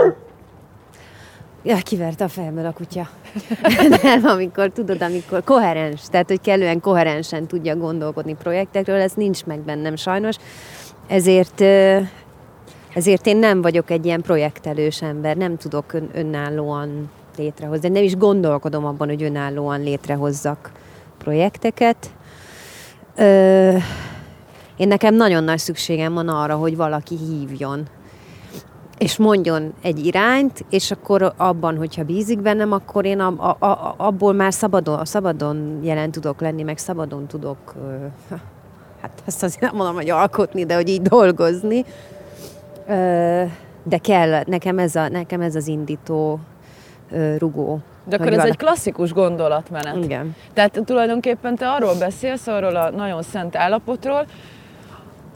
Ja, 1.64 1.78
kiverte 1.78 2.24
a 2.24 2.28
fejemből 2.28 2.66
a 2.66 2.74
kutya. 2.74 3.10
Nem, 4.04 4.26
amikor 4.26 4.70
tudod, 4.70 5.02
amikor 5.02 5.44
koherens, 5.44 6.02
tehát 6.10 6.28
hogy 6.28 6.42
kellően 6.42 6.80
koherensen 6.80 7.48
tudja 7.48 7.76
gondolkodni 7.76 8.36
projektekről, 8.36 9.00
ez 9.00 9.14
nincs 9.14 9.46
meg 9.46 9.60
bennem 9.60 9.96
sajnos. 9.96 10.36
Ezért, 11.08 11.62
ezért 12.94 13.26
én 13.26 13.38
nem 13.38 13.62
vagyok 13.62 13.90
egy 13.90 14.06
ilyen 14.06 14.22
projektelős 14.22 15.02
ember, 15.02 15.38
nem 15.38 15.58
tudok 15.58 15.94
ön, 15.94 16.10
önállóan 16.14 17.10
létrehozni. 17.38 17.90
Nem 17.90 18.04
is 18.04 18.18
gondolkodom 18.18 18.86
abban, 18.86 19.08
hogy 19.08 19.24
önállóan 19.24 19.82
létrehozzak 19.82 20.72
projekteket. 21.18 22.10
Ö, 23.16 23.76
én 24.78 24.88
nekem 24.88 25.16
nagyon 25.16 25.44
nagy 25.44 25.60
szükségem 25.60 26.14
van 26.14 26.28
arra, 26.28 26.56
hogy 26.56 26.76
valaki 26.76 27.16
hívjon 27.18 27.88
és 29.00 29.18
mondjon 29.18 29.74
egy 29.82 30.06
irányt, 30.06 30.66
és 30.70 30.92
akkor 30.92 31.34
abban, 31.38 31.78
hogyha 31.78 32.04
bízik 32.04 32.42
bennem, 32.42 32.72
akkor 32.72 33.06
én 33.06 33.20
ab, 33.20 33.40
a, 33.40 33.66
a, 33.66 33.94
abból 33.98 34.34
már 34.34 34.54
szabadon, 34.54 35.06
szabadon 35.06 35.80
jelen 35.84 36.12
tudok 36.12 36.42
lenni, 36.42 36.64
meg 36.64 36.78
szabadon 36.78 37.28
tudok, 37.28 37.76
hát 39.02 39.24
ezt 39.26 39.44
azért 39.44 39.62
nem 39.62 39.76
mondom, 39.76 39.96
hogy 39.96 40.10
alkotni, 40.10 40.66
de 40.66 40.76
hogy 40.76 40.90
így 40.90 41.02
dolgozni. 41.02 41.86
De 43.84 43.98
kell, 44.02 44.44
nekem 44.46 44.80
ez, 44.80 44.96
a, 44.96 45.08
nekem 45.08 45.42
ez 45.42 45.56
az 45.56 45.68
indító 45.68 46.40
rugó. 47.38 47.80
De 48.04 48.16
akkor 48.16 48.28
ez 48.28 48.36
vala... 48.36 48.50
egy 48.50 48.58
klasszikus 48.58 49.14
gondolatmenet. 49.14 50.04
Igen. 50.04 50.36
Tehát 50.54 50.82
tulajdonképpen 50.86 51.56
te 51.56 51.70
arról 51.70 51.96
beszélsz, 52.00 52.48
arról 52.48 52.76
a 52.76 52.90
nagyon 52.90 53.22
szent 53.22 53.56
állapotról, 53.56 54.26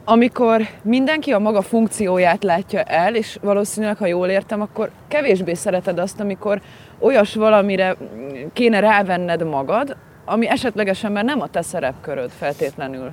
amikor 0.04 0.62
mindenki 0.82 1.32
a 1.32 1.38
maga 1.38 1.62
funkcióját 1.62 2.44
látja 2.44 2.82
el, 2.82 3.14
és 3.14 3.38
valószínűleg, 3.42 3.96
ha 3.96 4.06
jól 4.06 4.28
értem, 4.28 4.60
akkor 4.60 4.90
kevésbé 5.08 5.54
szereted 5.54 5.98
azt, 5.98 6.20
amikor 6.20 6.60
olyas 6.98 7.34
valamire 7.34 7.96
kéne 8.52 8.80
rávenned 8.80 9.42
magad, 9.42 9.96
ami 10.24 10.48
esetlegesen 10.48 11.12
már 11.12 11.24
nem 11.24 11.40
a 11.40 11.48
te 11.48 11.62
szerepköröd 11.62 12.30
feltétlenül. 12.38 13.12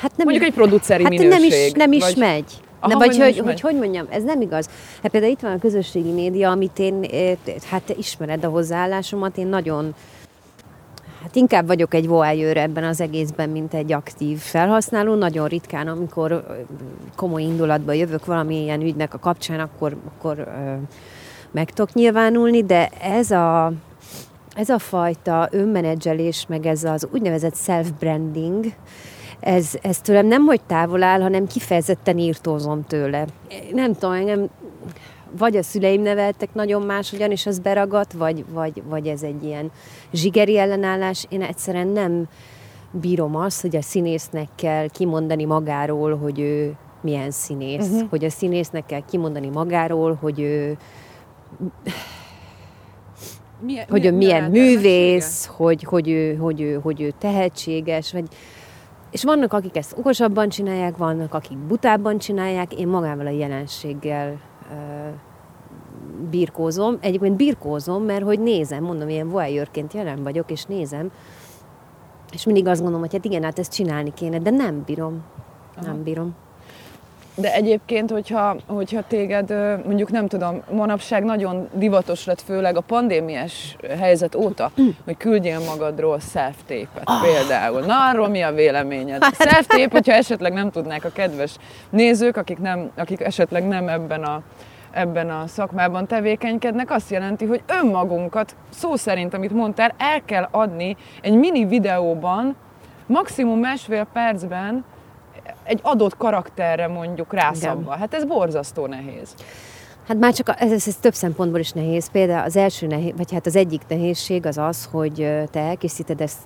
Hát 0.00 0.16
nem, 0.16 0.26
Mondjuk 0.26 0.44
egy 0.44 0.54
produceri 0.54 1.02
hát 1.02 1.12
minőség. 1.12 1.30
nem 1.30 1.42
is, 1.44 1.72
nem 1.72 1.92
is 1.92 2.04
vagy... 2.04 2.16
megy. 2.16 2.52
Aha, 2.80 2.92
ne, 2.92 3.06
vagy 3.06 3.18
hogy, 3.18 3.38
hogy, 3.38 3.60
hogy 3.60 3.74
mondjam, 3.74 4.06
ez 4.10 4.22
nem 4.22 4.40
igaz. 4.40 4.68
Hát 5.02 5.10
például 5.10 5.32
itt 5.32 5.40
van 5.40 5.52
a 5.52 5.58
közösségi 5.58 6.10
média, 6.10 6.50
amit 6.50 6.78
én, 6.78 7.02
eh, 7.02 7.36
hát 7.70 7.94
ismered 7.98 8.44
a 8.44 8.48
hozzáállásomat, 8.48 9.36
én 9.36 9.46
nagyon 9.46 9.94
Hát 11.26 11.36
inkább 11.36 11.66
vagyok 11.66 11.94
egy 11.94 12.06
voyeur 12.06 12.56
ebben 12.56 12.84
az 12.84 13.00
egészben, 13.00 13.48
mint 13.48 13.74
egy 13.74 13.92
aktív 13.92 14.38
felhasználó. 14.38 15.14
Nagyon 15.14 15.48
ritkán, 15.48 15.88
amikor 15.88 16.56
komoly 17.16 17.42
indulatba 17.42 17.92
jövök 17.92 18.24
valamilyen 18.24 18.80
ügynek 18.80 19.14
a 19.14 19.18
kapcsán, 19.18 19.60
akkor, 19.60 19.96
akkor 20.06 20.38
ö, 20.38 20.74
meg 21.50 21.70
tudok 21.70 21.94
nyilvánulni, 21.94 22.64
de 22.64 22.88
ez 22.88 23.30
a, 23.30 23.72
ez 24.54 24.68
a 24.68 24.78
fajta 24.78 25.48
önmenedzselés, 25.50 26.46
meg 26.48 26.66
ez 26.66 26.84
az 26.84 27.08
úgynevezett 27.12 27.56
self-branding, 27.56 28.64
ez, 29.40 29.74
ez 29.82 30.00
tőlem 30.00 30.26
nem 30.26 30.44
hogy 30.44 30.60
távol 30.66 31.02
áll, 31.02 31.20
hanem 31.20 31.46
kifejezetten 31.46 32.18
írtózom 32.18 32.84
tőle. 32.84 33.26
Nem 33.72 33.92
tudom, 33.92 34.12
engem 34.12 34.48
vagy 35.38 35.56
a 35.56 35.62
szüleim 35.62 36.02
neveltek 36.02 36.54
nagyon 36.54 36.82
máshogyan, 36.82 37.30
és 37.30 37.46
az 37.46 37.58
beragadt, 37.58 38.12
vagy, 38.12 38.44
vagy, 38.52 38.82
vagy 38.88 39.06
ez 39.06 39.22
egy 39.22 39.44
ilyen 39.44 39.70
zsigeri 40.12 40.58
ellenállás. 40.58 41.26
Én 41.28 41.42
egyszerűen 41.42 41.88
nem 41.88 42.28
bírom 42.90 43.36
azt, 43.36 43.60
hogy 43.60 43.76
a 43.76 43.82
színésznek 43.82 44.48
kell 44.54 44.88
kimondani 44.88 45.44
magáról, 45.44 46.16
hogy 46.16 46.40
ő 46.40 46.76
milyen 47.00 47.30
színész. 47.30 47.86
Uh-huh. 47.86 48.08
Hogy 48.10 48.24
a 48.24 48.30
színésznek 48.30 48.86
kell 48.86 49.02
kimondani 49.10 49.48
magáról, 49.48 50.18
hogy 50.20 50.40
ő 50.40 50.76
milyen, 53.60 53.86
hogy 53.88 54.06
ő 54.06 54.12
milyen, 54.12 54.50
művész, 54.50 55.46
hogy, 55.46 55.82
hogy, 55.84 56.08
ő, 56.08 56.34
hogy, 56.34 56.60
ő, 56.60 56.74
hogy 56.82 57.00
ő 57.00 57.12
tehetséges, 57.18 58.12
vagy 58.12 58.24
és 59.16 59.24
vannak, 59.24 59.52
akik 59.52 59.76
ezt 59.76 59.98
okosabban 59.98 60.48
csinálják, 60.48 60.96
vannak, 60.96 61.34
akik 61.34 61.58
butábban 61.58 62.18
csinálják, 62.18 62.74
én 62.74 62.88
magával 62.88 63.26
a 63.26 63.30
jelenséggel 63.30 64.40
birkózom. 66.30 66.98
Egyébként 67.00 67.36
birkózom, 67.36 68.02
mert 68.02 68.24
hogy 68.24 68.40
nézem, 68.40 68.84
mondom, 68.84 69.08
ilyen 69.08 69.28
voyeurként 69.28 69.92
jelen 69.92 70.22
vagyok, 70.22 70.50
és 70.50 70.64
nézem, 70.64 71.10
és 72.32 72.44
mindig 72.44 72.66
azt 72.66 72.80
gondolom, 72.80 73.02
hogy 73.02 73.12
hát 73.12 73.24
igen, 73.24 73.42
hát 73.42 73.58
ezt 73.58 73.72
csinálni 73.72 74.12
kéne, 74.14 74.38
de 74.38 74.50
nem 74.50 74.82
bírom. 74.86 75.22
Aha. 75.76 75.86
Nem 75.86 76.02
bírom. 76.02 76.34
De 77.38 77.54
egyébként, 77.54 78.10
hogyha, 78.10 78.56
hogyha 78.66 79.02
téged, 79.06 79.50
mondjuk 79.84 80.10
nem 80.10 80.28
tudom, 80.28 80.62
manapság 80.70 81.24
nagyon 81.24 81.68
divatos 81.72 82.24
lett, 82.24 82.40
főleg 82.40 82.76
a 82.76 82.80
pandémiás 82.80 83.76
helyzet 83.98 84.34
óta, 84.34 84.70
mm. 84.80 84.88
hogy 85.04 85.16
küldjél 85.16 85.58
magadról 85.58 86.20
self 86.20 86.56
oh. 86.68 87.22
például. 87.22 87.80
Na, 87.80 88.08
arról 88.08 88.28
mi 88.28 88.42
a 88.42 88.52
véleményed? 88.52 89.24
Hát. 89.24 89.34
self 89.34 89.90
hogyha 89.90 90.12
esetleg 90.12 90.52
nem 90.52 90.70
tudnák 90.70 91.04
a 91.04 91.10
kedves 91.12 91.56
nézők, 91.90 92.36
akik, 92.36 92.58
nem, 92.58 92.90
akik 92.96 93.20
esetleg 93.20 93.66
nem 93.68 93.88
ebben 93.88 94.22
a 94.22 94.42
ebben 94.90 95.30
a 95.30 95.46
szakmában 95.46 96.06
tevékenykednek, 96.06 96.90
azt 96.90 97.10
jelenti, 97.10 97.44
hogy 97.44 97.62
önmagunkat, 97.66 98.56
szó 98.70 98.94
szerint, 98.94 99.34
amit 99.34 99.52
mondtál, 99.52 99.94
el 99.98 100.22
kell 100.24 100.48
adni 100.50 100.96
egy 101.22 101.34
mini 101.34 101.64
videóban, 101.64 102.56
maximum 103.06 103.58
másfél 103.58 104.06
percben 104.12 104.84
egy 105.66 105.80
adott 105.82 106.16
karakterre 106.16 106.86
mondjuk 106.86 107.32
rászabva. 107.32 107.96
Hát 107.96 108.14
ez 108.14 108.24
borzasztó 108.24 108.86
nehéz. 108.86 109.34
Hát 110.08 110.18
már 110.18 110.32
csak 110.32 110.54
ez, 110.58 110.72
ez, 110.72 110.88
ez 110.88 110.96
több 110.96 111.14
szempontból 111.14 111.60
is 111.60 111.72
nehéz. 111.72 112.10
Például 112.10 112.44
az 112.44 112.56
első 112.56 112.86
nehéz, 112.86 113.12
vagy 113.16 113.32
hát 113.32 113.46
az 113.46 113.56
egyik 113.56 113.82
nehézség 113.88 114.46
az 114.46 114.58
az, 114.58 114.88
hogy 114.90 115.14
te 115.50 115.60
elkészíted 115.60 116.20
ezt 116.20 116.38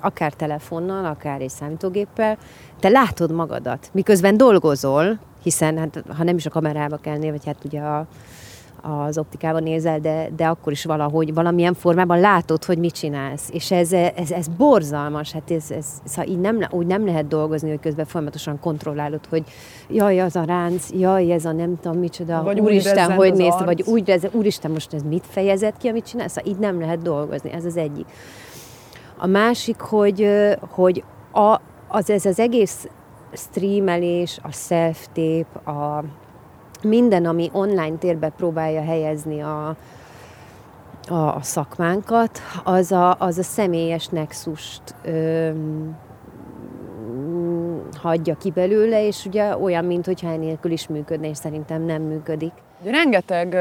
akár 0.00 0.32
telefonnal, 0.32 1.04
akár 1.04 1.40
egy 1.40 1.50
számítógéppel, 1.50 2.38
te 2.80 2.88
látod 2.88 3.32
magadat, 3.32 3.90
miközben 3.92 4.36
dolgozol, 4.36 5.18
hiszen 5.42 5.78
hát, 5.78 6.02
ha 6.16 6.24
nem 6.24 6.36
is 6.36 6.46
a 6.46 6.50
kamerába 6.50 6.96
kellnél, 6.96 7.30
vagy 7.30 7.44
hát 7.44 7.64
ugye 7.64 7.80
a, 7.80 8.06
az 8.82 9.18
optikában 9.18 9.62
nézel, 9.62 10.00
de, 10.00 10.28
de 10.36 10.46
akkor 10.46 10.72
is 10.72 10.84
valahogy 10.84 11.34
valamilyen 11.34 11.74
formában 11.74 12.20
látod, 12.20 12.64
hogy 12.64 12.78
mit 12.78 12.94
csinálsz. 12.94 13.48
És 13.52 13.70
ez, 13.70 13.92
ez, 13.92 14.30
ez 14.30 14.48
borzalmas, 14.48 15.32
hát 15.32 15.50
ez, 15.50 15.70
ez, 15.70 15.86
szóval 16.04 16.30
így 16.30 16.40
nem, 16.40 16.58
úgy 16.70 16.86
nem 16.86 17.04
lehet 17.04 17.28
dolgozni, 17.28 17.68
hogy 17.68 17.80
közben 17.80 18.04
folyamatosan 18.04 18.58
kontrollálod, 18.60 19.26
hogy 19.28 19.42
jaj, 19.88 20.20
az 20.20 20.36
a 20.36 20.44
ránc, 20.44 20.90
jaj, 20.90 21.32
ez 21.32 21.44
a 21.44 21.52
nem 21.52 21.78
tudom 21.80 21.98
micsoda, 21.98 22.42
vagy 22.42 22.60
úristen, 22.60 23.12
hogy 23.12 23.32
nézte, 23.32 23.64
vagy 23.64 23.82
úgy, 23.82 24.10
ez, 24.10 24.22
úristen, 24.32 24.70
most 24.70 24.94
ez 24.94 25.02
mit 25.02 25.24
fejezett 25.28 25.76
ki, 25.76 25.88
amit 25.88 26.06
csinálsz? 26.06 26.32
Szóval 26.32 26.52
így 26.52 26.58
nem 26.58 26.80
lehet 26.80 27.02
dolgozni, 27.02 27.52
ez 27.52 27.64
az 27.64 27.76
egyik. 27.76 28.06
A 29.16 29.26
másik, 29.26 29.80
hogy, 29.80 30.28
hogy 30.60 31.04
a, 31.32 31.60
az, 31.88 32.10
ez 32.10 32.24
az 32.24 32.38
egész 32.38 32.88
streamelés, 33.32 34.38
a 34.42 34.52
self-tape, 34.52 35.70
a 35.70 36.04
minden, 36.82 37.24
ami 37.24 37.50
online 37.52 37.96
térbe 37.96 38.28
próbálja 38.28 38.82
helyezni 38.82 39.40
a, 39.40 39.76
a, 41.08 41.14
a 41.14 41.42
szakmánkat, 41.42 42.40
az 42.64 42.92
a, 42.92 43.14
az 43.18 43.38
a 43.38 43.42
személyes 43.42 44.06
nexust 44.06 44.82
ö, 45.04 45.50
hagyja 47.96 48.36
ki 48.36 48.50
belőle, 48.50 49.06
és 49.06 49.24
ugye 49.24 49.56
olyan, 49.56 49.84
mintha 49.84 50.28
enélkül 50.28 50.70
is 50.70 50.86
működne, 50.86 51.28
és 51.28 51.36
szerintem 51.36 51.82
nem 51.82 52.02
működik. 52.02 52.52
Rengeteg 52.84 53.56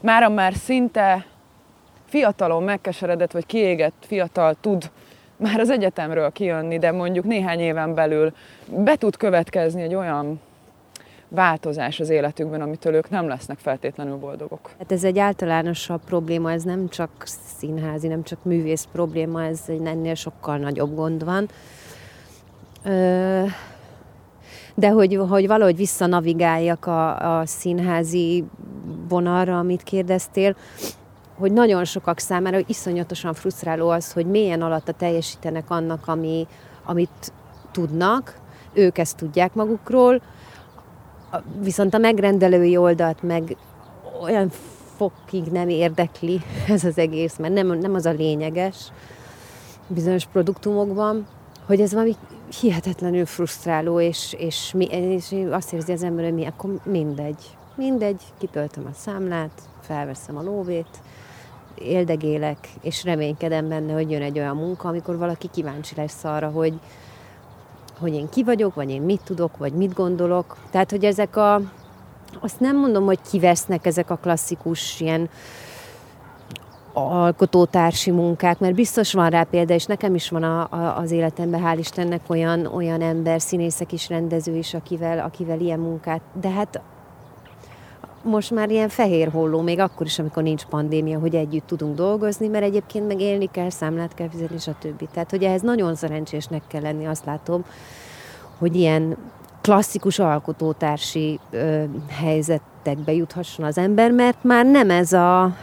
mára 0.00 0.28
már 0.28 0.54
szinte 0.54 1.26
fiatalon 2.04 2.62
megkeseredett 2.62 3.32
vagy 3.32 3.46
kiégett 3.46 3.94
fiatal 4.00 4.54
tud 4.60 4.90
már 5.36 5.60
az 5.60 5.70
egyetemről 5.70 6.32
kijönni, 6.32 6.78
de 6.78 6.92
mondjuk 6.92 7.24
néhány 7.24 7.58
éven 7.58 7.94
belül 7.94 8.32
be 8.66 8.96
tud 8.96 9.16
következni 9.16 9.82
egy 9.82 9.94
olyan 9.94 10.40
változás 11.28 12.00
az 12.00 12.08
életükben, 12.08 12.60
amitől 12.60 12.94
ők 12.94 13.10
nem 13.10 13.28
lesznek 13.28 13.58
feltétlenül 13.58 14.16
boldogok. 14.16 14.70
Hát 14.78 14.92
ez 14.92 15.04
egy 15.04 15.18
általánosabb 15.18 16.00
probléma, 16.04 16.52
ez 16.52 16.62
nem 16.62 16.88
csak 16.88 17.10
színházi, 17.58 18.08
nem 18.08 18.22
csak 18.22 18.44
művész 18.44 18.88
probléma, 18.92 19.44
ez 19.44 19.60
egy 19.66 19.86
ennél 19.86 20.14
sokkal 20.14 20.56
nagyobb 20.56 20.94
gond 20.94 21.24
van. 21.24 21.48
De 24.74 24.88
hogy, 24.88 25.18
hogy 25.28 25.46
valahogy 25.46 25.76
visszanavigáljak 25.76 26.86
a, 26.86 27.38
a 27.38 27.46
színházi 27.46 28.44
vonalra, 29.08 29.58
amit 29.58 29.82
kérdeztél, 29.82 30.56
hogy 31.38 31.52
nagyon 31.52 31.84
sokak 31.84 32.18
számára 32.18 32.58
iszonyatosan 32.66 33.34
frusztráló 33.34 33.88
az, 33.88 34.12
hogy 34.12 34.26
mélyen 34.26 34.62
alatta 34.62 34.92
teljesítenek 34.92 35.70
annak, 35.70 36.06
ami, 36.06 36.46
amit 36.84 37.32
tudnak, 37.72 38.38
ők 38.72 38.98
ezt 38.98 39.16
tudják 39.16 39.54
magukról, 39.54 40.22
viszont 41.60 41.94
a 41.94 41.98
megrendelői 41.98 42.76
oldalt 42.76 43.22
meg 43.22 43.56
olyan 44.22 44.50
fokig 44.96 45.44
nem 45.44 45.68
érdekli 45.68 46.40
ez 46.68 46.84
az 46.84 46.98
egész, 46.98 47.36
mert 47.36 47.54
nem, 47.54 47.66
nem 47.66 47.94
az 47.94 48.06
a 48.06 48.10
lényeges 48.10 48.76
bizonyos 49.86 50.24
produktumokban, 50.24 51.26
hogy 51.66 51.80
ez 51.80 51.92
valami 51.92 52.16
hihetetlenül 52.60 53.26
frusztráló, 53.26 54.00
és, 54.00 54.34
és, 54.38 54.72
mi, 54.72 54.84
és 54.84 55.34
azt 55.50 55.72
érzi 55.72 55.92
az 55.92 56.02
ember, 56.02 56.24
hogy 56.24 56.34
mi, 56.34 56.46
akkor 56.46 56.70
mindegy. 56.84 57.56
Mindegy, 57.74 58.22
kitöltöm 58.38 58.86
a 58.86 58.94
számlát, 58.94 59.62
felveszem 59.80 60.36
a 60.36 60.42
lóvét, 60.42 61.00
éldegélek, 61.74 62.68
és 62.80 63.04
reménykedem 63.04 63.68
benne, 63.68 63.92
hogy 63.92 64.10
jön 64.10 64.22
egy 64.22 64.38
olyan 64.38 64.56
munka, 64.56 64.88
amikor 64.88 65.18
valaki 65.18 65.48
kíváncsi 65.52 65.94
lesz 65.96 66.24
arra, 66.24 66.48
hogy, 66.48 66.80
hogy 68.04 68.14
én 68.14 68.28
ki 68.28 68.42
vagyok, 68.42 68.74
vagy 68.74 68.90
én 68.90 69.02
mit 69.02 69.20
tudok, 69.24 69.56
vagy 69.56 69.72
mit 69.72 69.94
gondolok. 69.94 70.56
Tehát, 70.70 70.90
hogy 70.90 71.04
ezek 71.04 71.36
a, 71.36 71.60
azt 72.40 72.60
nem 72.60 72.78
mondom, 72.78 73.04
hogy 73.04 73.18
kivesznek 73.30 73.86
ezek 73.86 74.10
a 74.10 74.16
klasszikus 74.16 75.00
ilyen 75.00 75.28
alkotótársi 76.92 78.10
munkák, 78.10 78.58
mert 78.58 78.74
biztos 78.74 79.12
van 79.12 79.30
rá 79.30 79.42
példa, 79.42 79.74
és 79.74 79.84
nekem 79.84 80.14
is 80.14 80.28
van 80.28 80.42
a, 80.42 80.60
a, 80.70 80.98
az 80.98 81.10
életemben, 81.10 81.62
hál' 81.64 81.78
Istennek 81.78 82.20
olyan, 82.26 82.66
olyan 82.66 83.00
ember, 83.00 83.40
színészek 83.40 83.92
is, 83.92 84.08
rendező 84.08 84.56
is, 84.56 84.74
akivel, 84.74 85.18
akivel 85.18 85.60
ilyen 85.60 85.78
munkát, 85.78 86.20
de 86.40 86.50
hát 86.50 86.80
most 88.24 88.50
már 88.50 88.70
ilyen 88.70 88.88
fehér 88.88 89.28
holló, 89.28 89.60
még 89.60 89.78
akkor 89.78 90.06
is, 90.06 90.18
amikor 90.18 90.42
nincs 90.42 90.64
pandémia, 90.64 91.18
hogy 91.18 91.34
együtt 91.34 91.66
tudunk 91.66 91.96
dolgozni, 91.96 92.46
mert 92.46 92.64
egyébként 92.64 93.06
meg 93.06 93.20
élni 93.20 93.48
kell, 93.50 93.70
számlát 93.70 94.14
kell 94.14 94.28
fizetni, 94.28 94.58
stb. 94.58 95.08
Tehát, 95.12 95.30
hogy 95.30 95.42
ehhez 95.42 95.62
nagyon 95.62 95.94
szerencsésnek 95.94 96.62
kell 96.68 96.82
lenni, 96.82 97.06
azt 97.06 97.24
látom, 97.24 97.64
hogy 98.58 98.76
ilyen 98.76 99.16
klasszikus 99.60 100.18
alkotótársi 100.18 101.40
ö, 101.50 101.82
helyzetekbe 102.08 103.12
juthasson 103.12 103.64
az 103.64 103.78
ember, 103.78 104.10
mert 104.10 104.44
már 104.44 104.66
nem 104.66 104.90
ez 104.90 105.12
a 105.12 105.56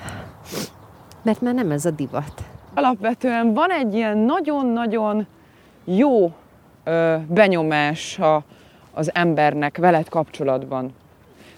mert 1.21 1.41
már 1.41 1.53
nem 1.53 1.71
ez 1.71 1.85
a 1.85 1.91
divat. 1.91 2.33
Alapvetően 2.73 3.53
van 3.53 3.71
egy 3.71 3.93
ilyen 3.93 4.17
nagyon-nagyon 4.17 5.27
jó 5.83 6.31
ö, 6.83 7.15
benyomás 7.27 8.19
a, 8.19 8.43
az 8.91 9.15
embernek 9.15 9.77
veled 9.77 10.09
kapcsolatban. 10.09 10.93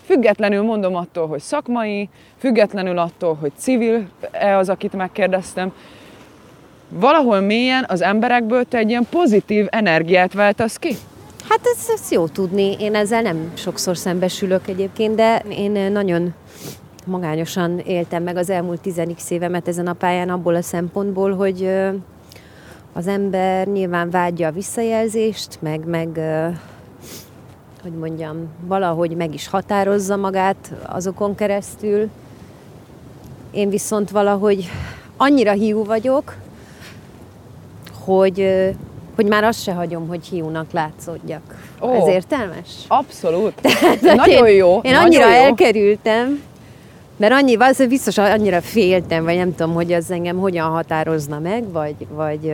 Függetlenül 0.06 0.64
mondom 0.64 0.96
attól, 0.96 1.28
hogy 1.28 1.40
szakmai, 1.40 2.10
függetlenül 2.38 2.98
attól, 2.98 3.34
hogy 3.34 3.52
civil-e 3.56 4.58
az, 4.58 4.70
akit 4.70 4.94
megkérdeztem, 4.94 5.74
valahol 6.90 7.40
mélyen 7.40 7.86
az 7.88 8.02
emberekből 8.02 8.64
te 8.64 8.78
egy 8.78 8.90
ilyen 8.90 9.08
pozitív 9.10 9.68
energiát 9.70 10.34
váltasz 10.34 10.78
ki? 10.78 10.96
Hát 11.50 11.60
ez, 11.64 11.90
ez 11.94 12.12
jó 12.12 12.28
tudni. 12.28 12.76
Én 12.80 12.96
ezzel 12.96 13.22
nem 13.22 13.52
sokszor 13.54 13.98
szembesülök 13.98 14.68
egyébként, 14.68 15.16
de 15.16 15.44
én 15.50 15.92
nagyon 15.92 16.34
magányosan 17.06 17.80
éltem 17.80 18.24
meg 18.24 18.38
az 18.38 18.50
elmúlt 18.50 18.82
10 18.82 19.02
évemet 19.30 19.68
ezen 19.68 19.88
a 19.88 19.94
pályán 19.94 20.30
abból 20.30 20.56
a 20.56 20.62
szempontból, 20.62 21.36
hogy 21.36 21.70
az 22.94 23.08
ember 23.08 23.68
nyilván 23.68 24.10
vágyja 24.10 24.48
a 24.48 24.52
visszajelzést, 24.52 25.58
meg, 25.62 25.86
meg 25.86 26.20
hogy 27.84 27.92
mondjam, 27.92 28.48
valahogy 28.66 29.16
meg 29.16 29.34
is 29.34 29.48
határozza 29.48 30.16
magát 30.16 30.72
azokon 30.86 31.36
keresztül. 31.36 32.10
Én 33.52 33.70
viszont 33.70 34.10
valahogy 34.10 34.70
annyira 35.18 35.52
hiú 35.52 35.86
vagyok, 35.86 36.36
hogy, 38.04 38.66
hogy 39.16 39.28
már 39.28 39.44
azt 39.44 39.62
se 39.62 39.74
hagyom, 39.74 40.08
hogy 40.08 40.26
hiúnak 40.26 40.72
látszódjak. 40.72 41.42
Ó, 41.82 41.90
Ez 41.90 42.08
értelmes? 42.08 42.68
Abszolút. 42.88 43.54
nagyon 44.16 44.50
jó. 44.50 44.80
Én 44.82 44.92
nagyon 44.92 45.06
annyira 45.06 45.28
jó. 45.30 45.44
elkerültem, 45.44 46.42
mert 47.18 47.34
annyi, 47.34 47.56
valószínűleg 47.56 47.98
biztos 47.98 48.18
annyira 48.18 48.62
féltem, 48.62 49.24
vagy 49.24 49.38
nem 49.38 49.56
tudom, 49.56 49.74
hogy 49.74 49.94
az 49.94 50.12
engem 50.12 50.38
hogyan 50.38 50.70
határozna 50.70 51.40
meg, 51.40 51.72
vagy, 51.72 51.96
vagy 52.10 52.54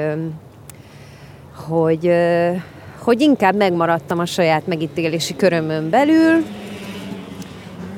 hogy, 1.68 2.12
hogy 3.10 3.22
inkább 3.22 3.56
megmaradtam 3.56 4.20
a 4.20 4.26
saját 4.26 4.68
megítélési 4.68 5.36
körömön 5.36 5.90
belül. 5.90 6.44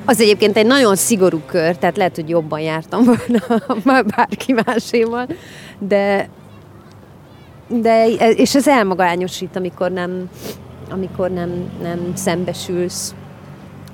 Az 0.05 0.21
egyébként 0.21 0.57
egy 0.57 0.65
nagyon 0.65 0.95
szigorú 0.95 1.39
kör, 1.45 1.77
tehát 1.77 1.97
lehet, 1.97 2.15
hogy 2.15 2.29
jobban 2.29 2.59
jártam 2.59 3.03
volna 3.27 4.01
bárki 4.15 4.53
máséval, 4.65 5.27
de, 5.79 6.29
de 7.67 8.07
és 8.35 8.55
ez 8.55 8.67
elmagányosít, 8.67 9.55
amikor 9.55 9.91
nem, 9.91 10.29
amikor 10.91 11.29
nem, 11.29 11.71
nem 11.81 12.11
szembesülsz 12.15 13.15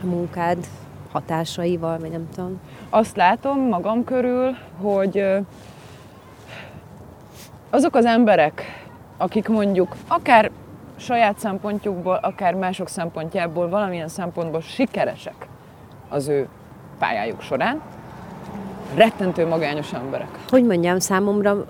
a 0.04 0.06
munkád 0.06 0.58
hatásaival, 1.12 2.00
vagy 2.00 2.12
nem 2.12 2.28
tudom. 2.36 2.60
Azt 2.90 3.16
látom 3.16 3.60
magam 3.60 4.04
körül, 4.04 4.56
hogy 4.82 5.24
azok 7.70 7.96
az 7.96 8.06
emberek, 8.06 8.64
akik 9.18 9.48
mondjuk 9.48 9.96
akár 10.08 10.52
saját 10.98 11.40
szempontjukból, 11.40 12.16
akár 12.16 12.54
mások 12.54 12.88
szempontjából, 12.88 13.70
valamilyen 13.70 14.08
szempontból 14.08 14.62
sikeresek 14.62 15.48
az 16.10 16.28
ő 16.28 16.48
pályájuk 17.00 17.42
során, 17.42 17.82
rettentő 18.96 19.48
magányos 19.48 19.94
emberek. 19.94 20.30
Hogy 20.50 20.66
mondjam, 20.66 21.00
számomra 21.00 21.66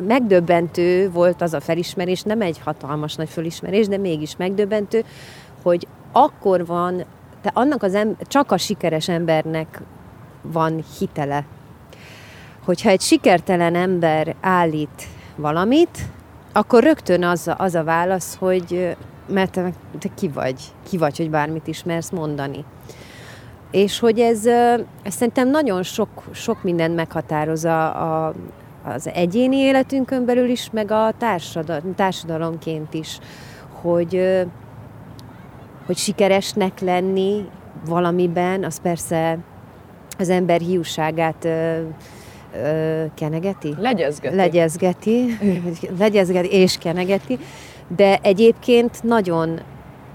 megdöbbentő 0.00 1.10
volt 1.10 1.42
az 1.42 1.54
a 1.54 1.60
felismerés, 1.60 2.22
nem 2.22 2.40
egy 2.40 2.58
hatalmas 2.64 3.14
nagy 3.14 3.28
felismerés, 3.28 3.88
de 3.88 3.96
mégis 3.96 4.36
megdöbbentő, 4.36 5.04
hogy 5.62 5.86
akkor 6.12 6.66
van 6.66 7.04
de 7.42 7.50
annak 7.54 7.82
az 7.82 7.94
em- 7.94 8.28
csak 8.28 8.52
a 8.52 8.58
sikeres 8.58 9.08
embernek 9.08 9.80
van 10.42 10.84
hitele. 10.98 11.44
Hogyha 12.64 12.88
egy 12.88 13.00
sikertelen 13.00 13.74
ember 13.74 14.34
állít 14.40 15.06
valamit, 15.36 15.98
akkor 16.52 16.82
rögtön 16.82 17.24
az 17.24 17.48
a, 17.48 17.54
az 17.58 17.74
a 17.74 17.84
válasz, 17.84 18.36
hogy 18.36 18.96
mert 19.28 19.50
te, 19.50 19.72
te 19.98 20.08
ki 20.14 20.28
vagy, 20.28 20.62
ki 20.88 20.96
vagy, 20.96 21.16
hogy 21.16 21.30
bármit 21.30 21.66
is 21.66 21.84
mersz 21.84 22.10
mondani. 22.10 22.64
És 23.70 23.98
hogy 23.98 24.18
ez, 24.18 24.46
ez 25.02 25.14
szerintem 25.14 25.48
nagyon 25.48 25.82
sok, 25.82 26.08
sok 26.32 26.62
mindent 26.62 26.94
meghatároz 26.94 27.64
a, 27.64 28.26
a, 28.26 28.34
az 28.84 29.08
egyéni 29.14 29.56
életünkön 29.56 30.24
belül 30.24 30.48
is, 30.48 30.70
meg 30.72 30.90
a 30.90 31.12
társadalom, 31.18 31.94
társadalomként 31.94 32.94
is, 32.94 33.18
hogy, 33.80 34.40
hogy 35.86 35.96
sikeresnek 35.96 36.80
lenni 36.80 37.48
valamiben, 37.86 38.64
az 38.64 38.80
persze 38.80 39.38
az 40.18 40.28
ember 40.28 40.60
hiúságát 40.60 41.48
ö, 42.54 43.04
kenegeti? 43.14 43.74
Legyezgeti. 43.78 44.36
Legyezgeti, 44.36 45.38
legyezgeti 45.98 46.50
és 46.50 46.78
kenegeti, 46.78 47.38
de 47.96 48.18
egyébként 48.22 49.02
nagyon 49.02 49.60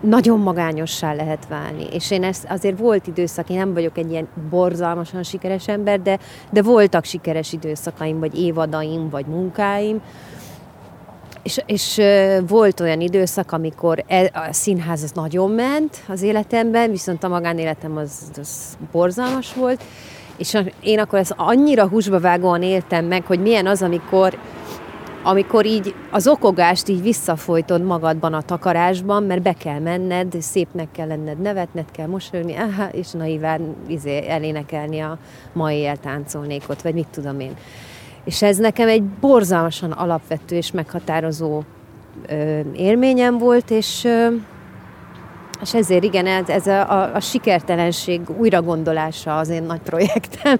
nagyon 0.01 0.39
magányossá 0.39 1.13
lehet 1.13 1.47
válni. 1.47 1.85
És 1.91 2.11
én 2.11 2.23
ezt 2.23 2.45
azért 2.49 2.79
volt 2.79 3.07
időszak, 3.07 3.49
én 3.49 3.57
nem 3.57 3.73
vagyok 3.73 3.97
egy 3.97 4.11
ilyen 4.11 4.27
borzalmasan 4.49 5.23
sikeres 5.23 5.67
ember, 5.67 6.01
de, 6.01 6.19
de 6.51 6.61
voltak 6.61 7.03
sikeres 7.03 7.53
időszakaim, 7.53 8.19
vagy 8.19 8.39
évadaim, 8.39 9.09
vagy 9.09 9.25
munkáim, 9.25 10.01
és, 11.45 11.61
és 11.65 12.01
volt 12.47 12.79
olyan 12.79 13.01
időszak, 13.01 13.51
amikor 13.51 14.03
e, 14.07 14.31
a 14.33 14.53
színház 14.53 15.03
az 15.03 15.11
nagyon 15.11 15.51
ment 15.51 16.03
az 16.07 16.21
életemben, 16.21 16.91
viszont 16.91 17.23
a 17.23 17.27
magánéletem 17.27 17.97
az, 17.97 18.11
az 18.39 18.77
borzalmas 18.91 19.53
volt, 19.53 19.83
és 20.37 20.57
én 20.81 20.99
akkor 20.99 21.19
ezt 21.19 21.33
annyira 21.37 21.87
húsba 21.87 22.19
vágóan 22.19 22.63
éltem 22.63 23.05
meg, 23.05 23.25
hogy 23.25 23.39
milyen 23.39 23.67
az, 23.67 23.81
amikor 23.81 24.37
amikor 25.27 25.65
így 25.65 25.93
az 26.11 26.27
okogást 26.27 26.87
így 26.87 27.01
visszafolytod 27.01 27.83
magadban 27.83 28.33
a 28.33 28.41
takarásban, 28.41 29.23
mert 29.23 29.41
be 29.41 29.53
kell 29.53 29.79
menned, 29.79 30.35
szépnek 30.39 30.87
kell 30.91 31.07
lenned, 31.07 31.41
nevetned 31.41 31.91
kell, 31.91 32.07
mosolyogni, 32.07 32.55
és 32.91 33.11
naiván 33.11 33.75
izé, 33.87 34.27
elénekelni 34.27 34.99
a 34.99 35.17
mai 35.53 35.85
eltáncolnékot, 35.85 36.81
vagy 36.81 36.93
mit 36.93 37.07
tudom 37.11 37.39
én. 37.39 37.55
És 38.23 38.41
ez 38.41 38.57
nekem 38.57 38.87
egy 38.87 39.03
borzalmasan 39.03 39.91
alapvető 39.91 40.55
és 40.55 40.71
meghatározó 40.71 41.61
ö, 42.27 42.59
élményem 42.75 43.37
volt, 43.37 43.71
és, 43.71 44.03
ö, 44.03 44.27
és 45.61 45.73
ezért 45.73 46.03
igen, 46.03 46.27
ez, 46.27 46.49
ez 46.49 46.67
a, 46.67 46.91
a, 46.91 47.15
a 47.15 47.19
sikertelenség 47.19 48.21
újragondolása 48.37 49.37
az 49.37 49.49
én 49.49 49.63
nagy 49.63 49.79
projektem. 49.79 50.59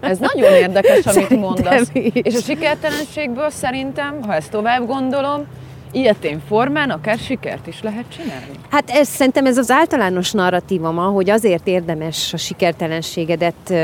Ez 0.00 0.18
nagyon 0.18 0.52
érdekes, 0.52 0.90
amit 0.90 1.02
szerintem 1.02 1.38
mondasz. 1.38 1.90
Is. 1.92 2.10
És 2.12 2.34
a 2.34 2.40
sikertelenségből 2.40 3.50
szerintem, 3.50 4.22
ha 4.22 4.34
ezt 4.34 4.50
tovább 4.50 4.86
gondolom, 4.86 5.46
ilyetén 5.92 6.42
formán 6.48 6.90
akár 6.90 7.18
sikert 7.18 7.66
is 7.66 7.82
lehet 7.82 8.04
csinálni? 8.16 8.58
Hát 8.70 8.90
ez, 8.90 9.08
szerintem 9.08 9.46
ez 9.46 9.58
az 9.58 9.70
általános 9.70 10.32
narratíva 10.32 10.90
ma, 10.90 11.02
hogy 11.02 11.30
azért 11.30 11.66
érdemes 11.66 12.32
a 12.32 12.36
sikertelenségedet 12.36 13.74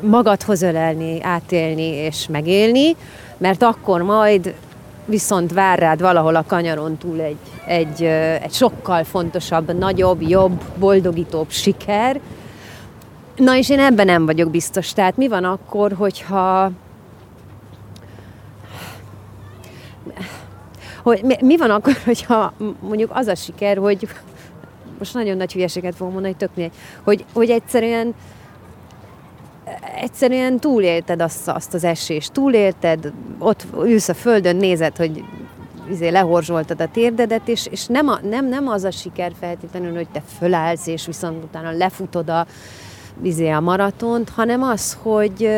magadhoz 0.00 0.62
ölelni, 0.62 1.22
átélni 1.22 1.86
és 1.86 2.26
megélni, 2.30 2.96
mert 3.36 3.62
akkor 3.62 4.02
majd 4.02 4.54
viszont 5.06 5.52
vár 5.52 5.78
rád 5.78 6.00
valahol 6.00 6.36
a 6.36 6.44
kanyaron 6.46 6.96
túl 6.96 7.20
egy, 7.20 7.38
egy, 7.66 8.02
egy 8.42 8.52
sokkal 8.52 9.04
fontosabb, 9.04 9.78
nagyobb, 9.78 10.22
jobb, 10.22 10.62
boldogítóbb 10.78 11.50
siker. 11.50 12.20
Na 13.36 13.56
és 13.56 13.70
én 13.70 13.80
ebben 13.80 14.06
nem 14.06 14.26
vagyok 14.26 14.50
biztos. 14.50 14.92
Tehát 14.92 15.16
mi 15.16 15.28
van 15.28 15.44
akkor, 15.44 15.92
hogyha 15.92 16.70
hogy 21.02 21.36
mi, 21.40 21.56
van 21.56 21.70
akkor, 21.70 21.96
hogyha 22.04 22.52
mondjuk 22.80 23.10
az 23.14 23.26
a 23.26 23.34
siker, 23.34 23.76
hogy 23.76 24.08
most 24.98 25.14
nagyon 25.14 25.36
nagy 25.36 25.52
hülyeséget 25.52 25.94
fogom 25.94 26.12
mondani, 26.12 26.34
hogy 26.38 26.48
tök 26.48 26.56
hogy, 27.02 27.24
hogy 27.32 27.50
egyszerűen 27.50 28.14
egyszerűen 30.04 30.58
túlélted 30.58 31.20
azt, 31.20 31.48
azt 31.48 31.74
az 31.74 31.84
esést, 31.84 32.32
túlélted, 32.32 33.12
ott 33.38 33.66
ülsz 33.84 34.08
a 34.08 34.14
földön, 34.14 34.56
nézed, 34.56 34.96
hogy 34.96 35.24
izé 35.90 36.08
lehorzsoltad 36.08 36.80
a 36.80 36.88
térdedet, 36.88 37.48
és, 37.48 37.66
és 37.70 37.86
nem, 37.86 38.08
a, 38.08 38.18
nem, 38.22 38.48
nem 38.48 38.68
az 38.68 38.84
a 38.84 38.90
siker 38.90 39.32
feltétlenül, 39.40 39.94
hogy 39.94 40.08
te 40.12 40.22
fölállsz, 40.38 40.86
és 40.86 41.06
viszont 41.06 41.44
utána 41.44 41.70
lefutod 41.70 42.28
a, 42.28 42.46
izé 43.22 43.50
a 43.50 43.60
maratont, 43.60 44.28
hanem 44.28 44.62
az, 44.62 44.98
hogy 45.02 45.50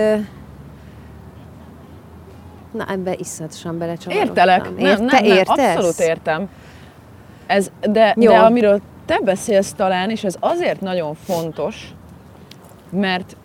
na 2.73 2.85
ebbe 2.89 3.15
iszonyatosan 3.19 3.79
belecsavarodtam. 3.79 4.29
Értelek, 4.29 4.63
nem, 4.63 4.79
Ért, 4.79 4.99
nem, 4.99 5.07
nem, 5.07 5.25
értesz? 5.25 5.75
abszolút 5.77 5.99
értem. 5.99 6.49
Ez, 7.47 7.71
de, 7.81 8.15
de 8.17 8.39
amiről 8.39 8.81
te 9.07 9.21
beszélsz 9.25 9.73
talán, 9.73 10.11
és 10.11 10.25
ez 10.25 10.37
azért 10.41 10.81
nagyon 10.81 11.15
fontos, 11.15 11.95
mert 12.91 13.37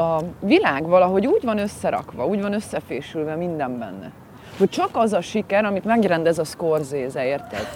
a 0.00 0.22
világ 0.40 0.88
valahogy 0.88 1.26
úgy 1.26 1.42
van 1.42 1.58
összerakva, 1.58 2.26
úgy 2.26 2.40
van 2.40 2.52
összefésülve 2.52 3.34
minden 3.34 3.78
benne, 3.78 4.10
hogy 4.58 4.68
csak 4.68 4.88
az 4.92 5.12
a 5.12 5.20
siker, 5.20 5.64
amit 5.64 5.84
megrendez 5.84 6.38
a 6.38 6.44
Scorsese, 6.44 7.26
érted? 7.26 7.68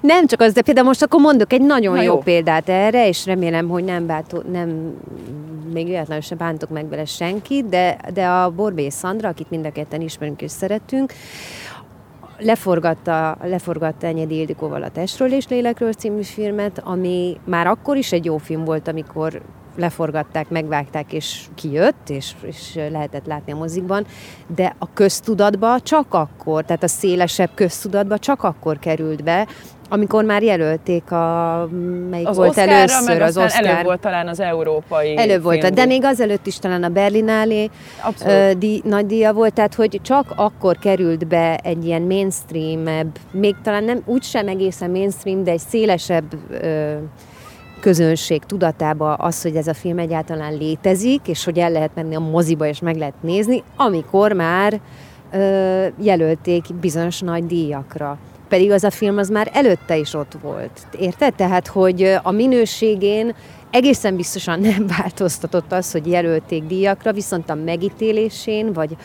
Nem 0.00 0.26
csak 0.26 0.40
az, 0.40 0.52
de 0.52 0.62
például 0.62 0.86
most 0.86 1.02
akkor 1.02 1.20
mondok 1.20 1.52
egy 1.52 1.60
nagyon 1.60 1.96
jó. 1.96 2.02
jó 2.02 2.18
példát 2.18 2.68
erre, 2.68 3.08
és 3.08 3.26
remélem, 3.26 3.68
hogy 3.68 3.84
nem, 3.84 4.06
bátó, 4.06 4.42
nem 4.52 4.94
még 5.72 5.86
véletlenül 5.86 6.22
sem 6.22 6.38
bántok 6.38 6.70
meg 6.70 6.88
vele 6.88 7.04
senkit, 7.04 7.68
de, 7.68 7.96
de 8.12 8.26
a 8.26 8.50
Borbé 8.50 8.88
Szandra, 8.88 9.28
akit 9.28 9.50
mind 9.50 9.66
a 9.66 9.72
ketten 9.72 10.00
ismerünk 10.00 10.42
és 10.42 10.50
szeretünk, 10.50 11.12
leforgatta, 12.38 13.36
leforgatta 13.42 14.06
Enyedi 14.06 14.38
Ildikóval 14.38 14.82
a 14.82 14.90
Testről 14.90 15.32
és 15.32 15.48
Lélekről 15.48 15.92
című 15.92 16.22
filmet, 16.22 16.80
ami 16.84 17.40
már 17.44 17.66
akkor 17.66 17.96
is 17.96 18.12
egy 18.12 18.24
jó 18.24 18.36
film 18.36 18.64
volt, 18.64 18.88
amikor 18.88 19.42
leforgatták, 19.76 20.48
megvágták, 20.48 21.12
és 21.12 21.40
kijött, 21.54 22.08
és, 22.08 22.32
és 22.42 22.78
lehetett 22.90 23.26
látni 23.26 23.52
a 23.52 23.56
mozikban, 23.56 24.06
de 24.54 24.74
a 24.78 24.92
köztudatba 24.92 25.80
csak 25.80 26.14
akkor, 26.14 26.64
tehát 26.64 26.82
a 26.82 26.88
szélesebb 26.88 27.50
köztudatba 27.54 28.18
csak 28.18 28.42
akkor 28.42 28.78
került 28.78 29.24
be, 29.24 29.46
amikor 29.88 30.24
már 30.24 30.42
jelölték 30.42 31.12
a, 31.12 31.68
melyik 32.10 32.28
az 32.28 32.36
volt 32.36 32.48
Oscar-ra, 32.48 32.72
először 32.72 33.22
az 33.22 33.36
Oscar. 33.36 33.66
Előbb 33.66 33.84
volt 33.84 34.00
talán 34.00 34.28
az 34.28 34.40
európai 34.40 35.16
Előbb 35.16 35.42
volt, 35.42 35.74
de 35.74 35.84
még 35.84 36.04
azelőtt 36.04 36.46
is 36.46 36.58
talán 36.58 36.82
a 36.82 36.88
Berlinálé 36.88 37.70
di, 38.58 38.82
nagy 38.84 39.06
díja 39.06 39.32
volt, 39.32 39.54
tehát 39.54 39.74
hogy 39.74 40.00
csak 40.02 40.32
akkor 40.36 40.78
került 40.78 41.26
be 41.26 41.56
egy 41.56 41.84
ilyen 41.86 42.02
mainstream 42.02 43.12
még 43.30 43.54
talán 43.62 43.84
nem 43.84 44.02
úgysem 44.04 44.48
egészen 44.48 44.90
mainstream, 44.90 45.44
de 45.44 45.50
egy 45.50 45.62
szélesebb 45.68 46.24
ö, 46.50 46.94
közönség 47.84 48.42
tudatába 48.44 49.14
az, 49.14 49.42
hogy 49.42 49.56
ez 49.56 49.66
a 49.66 49.74
film 49.74 49.98
egyáltalán 49.98 50.56
létezik, 50.56 51.20
és 51.28 51.44
hogy 51.44 51.58
el 51.58 51.70
lehet 51.70 51.90
menni 51.94 52.14
a 52.14 52.20
moziba, 52.20 52.66
és 52.66 52.80
meg 52.80 52.96
lehet 52.96 53.14
nézni, 53.20 53.62
amikor 53.76 54.32
már 54.32 54.80
ö, 55.32 55.86
jelölték 56.02 56.64
bizonyos 56.80 57.20
nagy 57.20 57.46
díjakra. 57.46 58.18
Pedig 58.48 58.70
az 58.70 58.84
a 58.84 58.90
film 58.90 59.18
az 59.18 59.28
már 59.28 59.50
előtte 59.52 59.96
is 59.96 60.14
ott 60.14 60.32
volt. 60.42 60.86
Érted? 60.98 61.34
Tehát, 61.34 61.66
hogy 61.66 62.16
a 62.22 62.30
minőségén 62.30 63.34
egészen 63.70 64.16
biztosan 64.16 64.60
nem 64.70 64.86
változtatott 64.98 65.72
az, 65.72 65.92
hogy 65.92 66.06
jelölték 66.06 66.62
díjakra, 66.62 67.12
viszont 67.12 67.50
a 67.50 67.54
megítélésén, 67.54 68.72
vagy, 68.72 68.96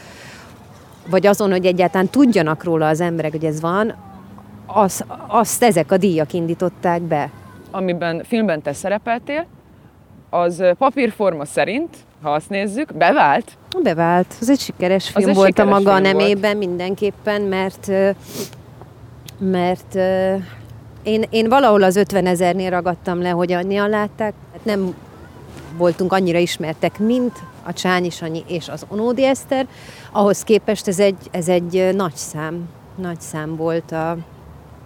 vagy 1.10 1.28
azon, 1.28 1.52
hogy 1.52 1.65
egyáltalán 1.65 2.10
tudjanak 2.10 2.63
róla 2.63 2.88
az 2.88 3.02
emberek, 3.02 3.32
hogy 3.32 3.46
ez 3.46 3.62
van, 3.62 3.96
az, 4.65 5.04
azt 5.28 5.63
ezek 5.63 5.92
a 5.92 5.98
díjak 5.98 6.34
indították 6.34 7.02
be 7.02 7.30
amiben 7.71 8.23
filmben 8.23 8.62
te 8.62 8.73
szerepeltél, 8.73 9.45
az 10.29 10.63
papírforma 10.77 11.45
szerint, 11.45 11.97
ha 12.21 12.32
azt 12.32 12.49
nézzük, 12.49 12.93
bevált? 12.93 13.58
Bevált. 13.84 14.36
Ez 14.41 14.49
egy 14.49 14.60
sikeres 14.60 15.10
film 15.10 15.29
egy 15.29 15.36
volt 15.36 15.47
sikeres 15.47 15.71
a 15.71 15.77
maga 15.77 15.99
nemében 15.99 16.58
volt. 16.58 16.67
mindenképpen, 16.67 17.41
mert 17.41 17.91
mert 19.39 19.95
én, 21.03 21.23
én 21.29 21.49
valahol 21.49 21.84
az 21.84 21.95
50 21.95 22.25
ezernél 22.25 22.69
ragadtam 22.69 23.21
le, 23.21 23.29
hogy 23.29 23.51
annyian 23.51 23.89
látták. 23.89 24.34
Hát 24.51 24.65
nem 24.65 24.95
voltunk 25.77 26.13
annyira 26.13 26.38
ismertek, 26.38 26.99
mint 26.99 27.38
a 27.63 27.73
Csányi 27.73 28.10
Sanyi 28.10 28.43
és 28.47 28.69
az 28.69 28.86
Onódi 28.88 29.25
Eszter. 29.25 29.67
Ahhoz 30.12 30.43
képest 30.43 30.88
ez 30.88 30.99
egy, 30.99 31.17
ez 31.32 31.47
egy 31.47 31.89
nagy 31.95 32.15
szám, 32.15 32.69
nagy 32.95 33.21
szám 33.21 33.55
volt, 33.55 33.91
a 33.91 34.17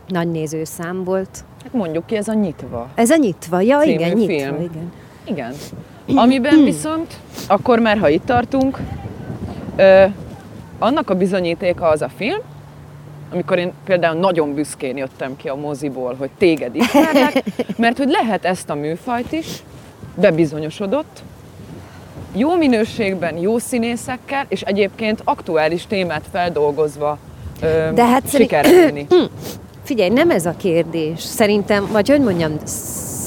nagy 0.07 0.31
nézőszám 0.31 1.03
volt. 1.03 1.43
Hát 1.63 1.73
mondjuk 1.73 2.06
ki, 2.06 2.15
ez 2.15 2.28
a 2.28 2.34
Nyitva. 2.34 2.88
Ez 2.95 3.10
a 3.10 3.15
Nyitva, 3.15 3.62
ja 3.62 3.82
igen, 3.82 4.12
Nyitva, 4.12 4.26
film. 4.26 4.62
igen. 4.62 4.91
Igen. 5.23 5.54
Amiben 6.15 6.63
viszont, 6.71 7.13
akkor 7.47 7.80
már 7.80 7.97
ha 7.97 8.10
itt 8.10 8.26
tartunk, 8.26 8.80
ö, 9.76 10.04
annak 10.80 11.10
a 11.10 11.15
bizonyítéka 11.15 11.88
az 11.88 12.02
a 12.02 12.10
film, 12.17 12.39
amikor 13.32 13.58
én 13.58 13.71
például 13.86 14.19
nagyon 14.19 14.54
büszkén 14.54 14.97
jöttem 14.97 15.36
ki 15.36 15.49
a 15.49 15.56
moziból, 15.56 16.15
hogy 16.19 16.30
téged 16.38 16.76
ismerlek, 16.76 17.43
mert 17.78 17.97
hogy 17.97 18.10
lehet 18.10 18.45
ezt 18.45 18.69
a 18.69 18.76
műfajt 18.76 19.32
is, 19.32 19.47
bebizonyosodott, 20.15 21.23
jó 22.36 22.56
minőségben, 22.56 23.38
jó 23.38 23.58
színészekkel, 23.58 24.45
és 24.47 24.62
egyébként 24.62 25.21
aktuális 25.23 25.88
témát 25.88 26.23
feldolgozva 26.32 27.17
ö, 27.62 27.89
De 27.93 28.06
hát 28.06 28.30
sikerülni. 28.30 29.08
Figyelj, 29.83 30.09
nem 30.09 30.29
ez 30.29 30.45
a 30.45 30.53
kérdés. 30.57 31.21
Szerintem, 31.21 31.87
vagy 31.91 32.09
hogy 32.09 32.21
mondjam, 32.21 32.51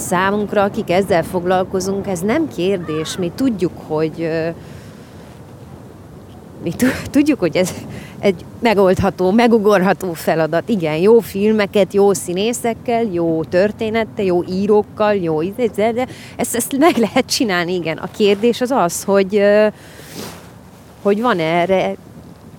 számunkra, 0.08 0.62
akik 0.62 0.90
ezzel 0.90 1.22
foglalkozunk, 1.22 2.06
ez 2.06 2.20
nem 2.20 2.48
kérdés. 2.48 3.16
Mi 3.16 3.32
tudjuk, 3.34 3.72
hogy 3.86 4.28
mi 6.62 6.72
tudjuk, 7.10 7.38
hogy 7.38 7.56
ez 7.56 7.70
egy 8.18 8.44
megoldható, 8.58 9.30
megugorható 9.30 10.12
feladat. 10.12 10.68
Igen, 10.68 10.96
jó 10.96 11.18
filmeket, 11.18 11.94
jó 11.94 12.12
színészekkel, 12.12 13.02
jó 13.02 13.44
történettel, 13.44 14.24
jó 14.24 14.44
írókkal, 14.44 15.14
jó 15.14 15.42
de 15.42 16.06
ezt, 16.36 16.54
ezt 16.54 16.78
meg 16.78 16.96
lehet 16.96 17.26
csinálni, 17.26 17.74
igen. 17.74 17.96
A 17.96 18.08
kérdés 18.16 18.60
az 18.60 18.70
az, 18.70 19.04
hogy 19.04 19.42
hogy 21.02 21.20
van 21.20 21.38
erre 21.38 21.94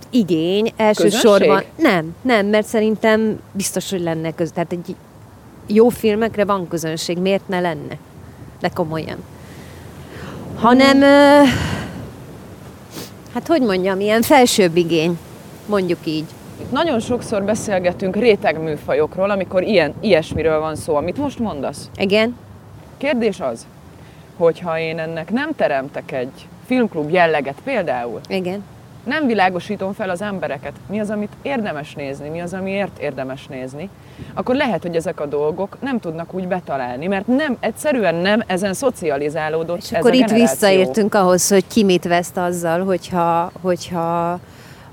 igény 0.09 0.73
elsősorban. 0.75 1.63
Nem, 1.75 2.15
nem, 2.21 2.45
mert 2.45 2.67
szerintem 2.67 3.39
biztos, 3.51 3.89
hogy 3.89 4.01
lenne 4.01 4.33
köz. 4.33 4.51
Tehát 4.51 4.71
egy 4.71 4.95
jó 5.67 5.89
filmekre 5.89 6.45
van 6.45 6.67
közönség, 6.67 7.17
miért 7.17 7.47
ne 7.47 7.59
lenne? 7.59 7.97
De 8.59 8.69
komolyan. 8.69 9.23
Hanem, 10.59 10.97
hmm. 10.97 11.51
hát 13.33 13.47
hogy 13.47 13.61
mondjam, 13.61 13.99
ilyen 13.99 14.21
felsőbb 14.21 14.75
igény, 14.75 15.17
mondjuk 15.65 15.99
így. 16.03 16.25
Nagyon 16.69 16.99
sokszor 16.99 17.43
beszélgetünk 17.43 18.15
rétegműfajokról, 18.15 19.29
amikor 19.29 19.63
ilyen, 19.63 19.93
ilyesmiről 19.99 20.59
van 20.59 20.75
szó, 20.75 20.95
amit 20.95 21.17
most 21.17 21.39
mondasz. 21.39 21.89
Igen. 21.95 22.37
Kérdés 22.97 23.39
az, 23.39 23.65
hogyha 24.37 24.79
én 24.79 24.99
ennek 24.99 25.31
nem 25.31 25.49
teremtek 25.55 26.11
egy 26.11 26.47
filmklub 26.65 27.09
jelleget 27.11 27.57
például, 27.63 28.19
Igen 28.27 28.63
nem 29.07 29.25
világosítom 29.25 29.93
fel 29.93 30.09
az 30.09 30.21
embereket, 30.21 30.73
mi 30.89 30.99
az, 30.99 31.09
amit 31.09 31.31
érdemes 31.41 31.93
nézni, 31.93 32.29
mi 32.29 32.41
az, 32.41 32.53
amiért 32.53 32.99
érdemes 32.99 33.47
nézni, 33.47 33.89
akkor 34.33 34.55
lehet, 34.55 34.81
hogy 34.81 34.95
ezek 34.95 35.19
a 35.19 35.25
dolgok 35.25 35.77
nem 35.81 35.99
tudnak 35.99 36.33
úgy 36.33 36.47
betalálni, 36.47 37.07
mert 37.07 37.27
nem, 37.27 37.57
egyszerűen 37.59 38.15
nem 38.15 38.43
ezen 38.47 38.73
szocializálódott 38.73 39.77
És 39.77 39.91
ez 39.91 39.99
akkor 39.99 40.11
a 40.11 40.15
itt 40.15 40.29
visszaértünk 40.29 41.15
ahhoz, 41.15 41.49
hogy 41.49 41.67
ki 41.67 41.83
mit 41.83 42.03
veszt 42.03 42.37
azzal, 42.37 42.83
hogyha, 42.83 43.51
hogyha 43.61 44.39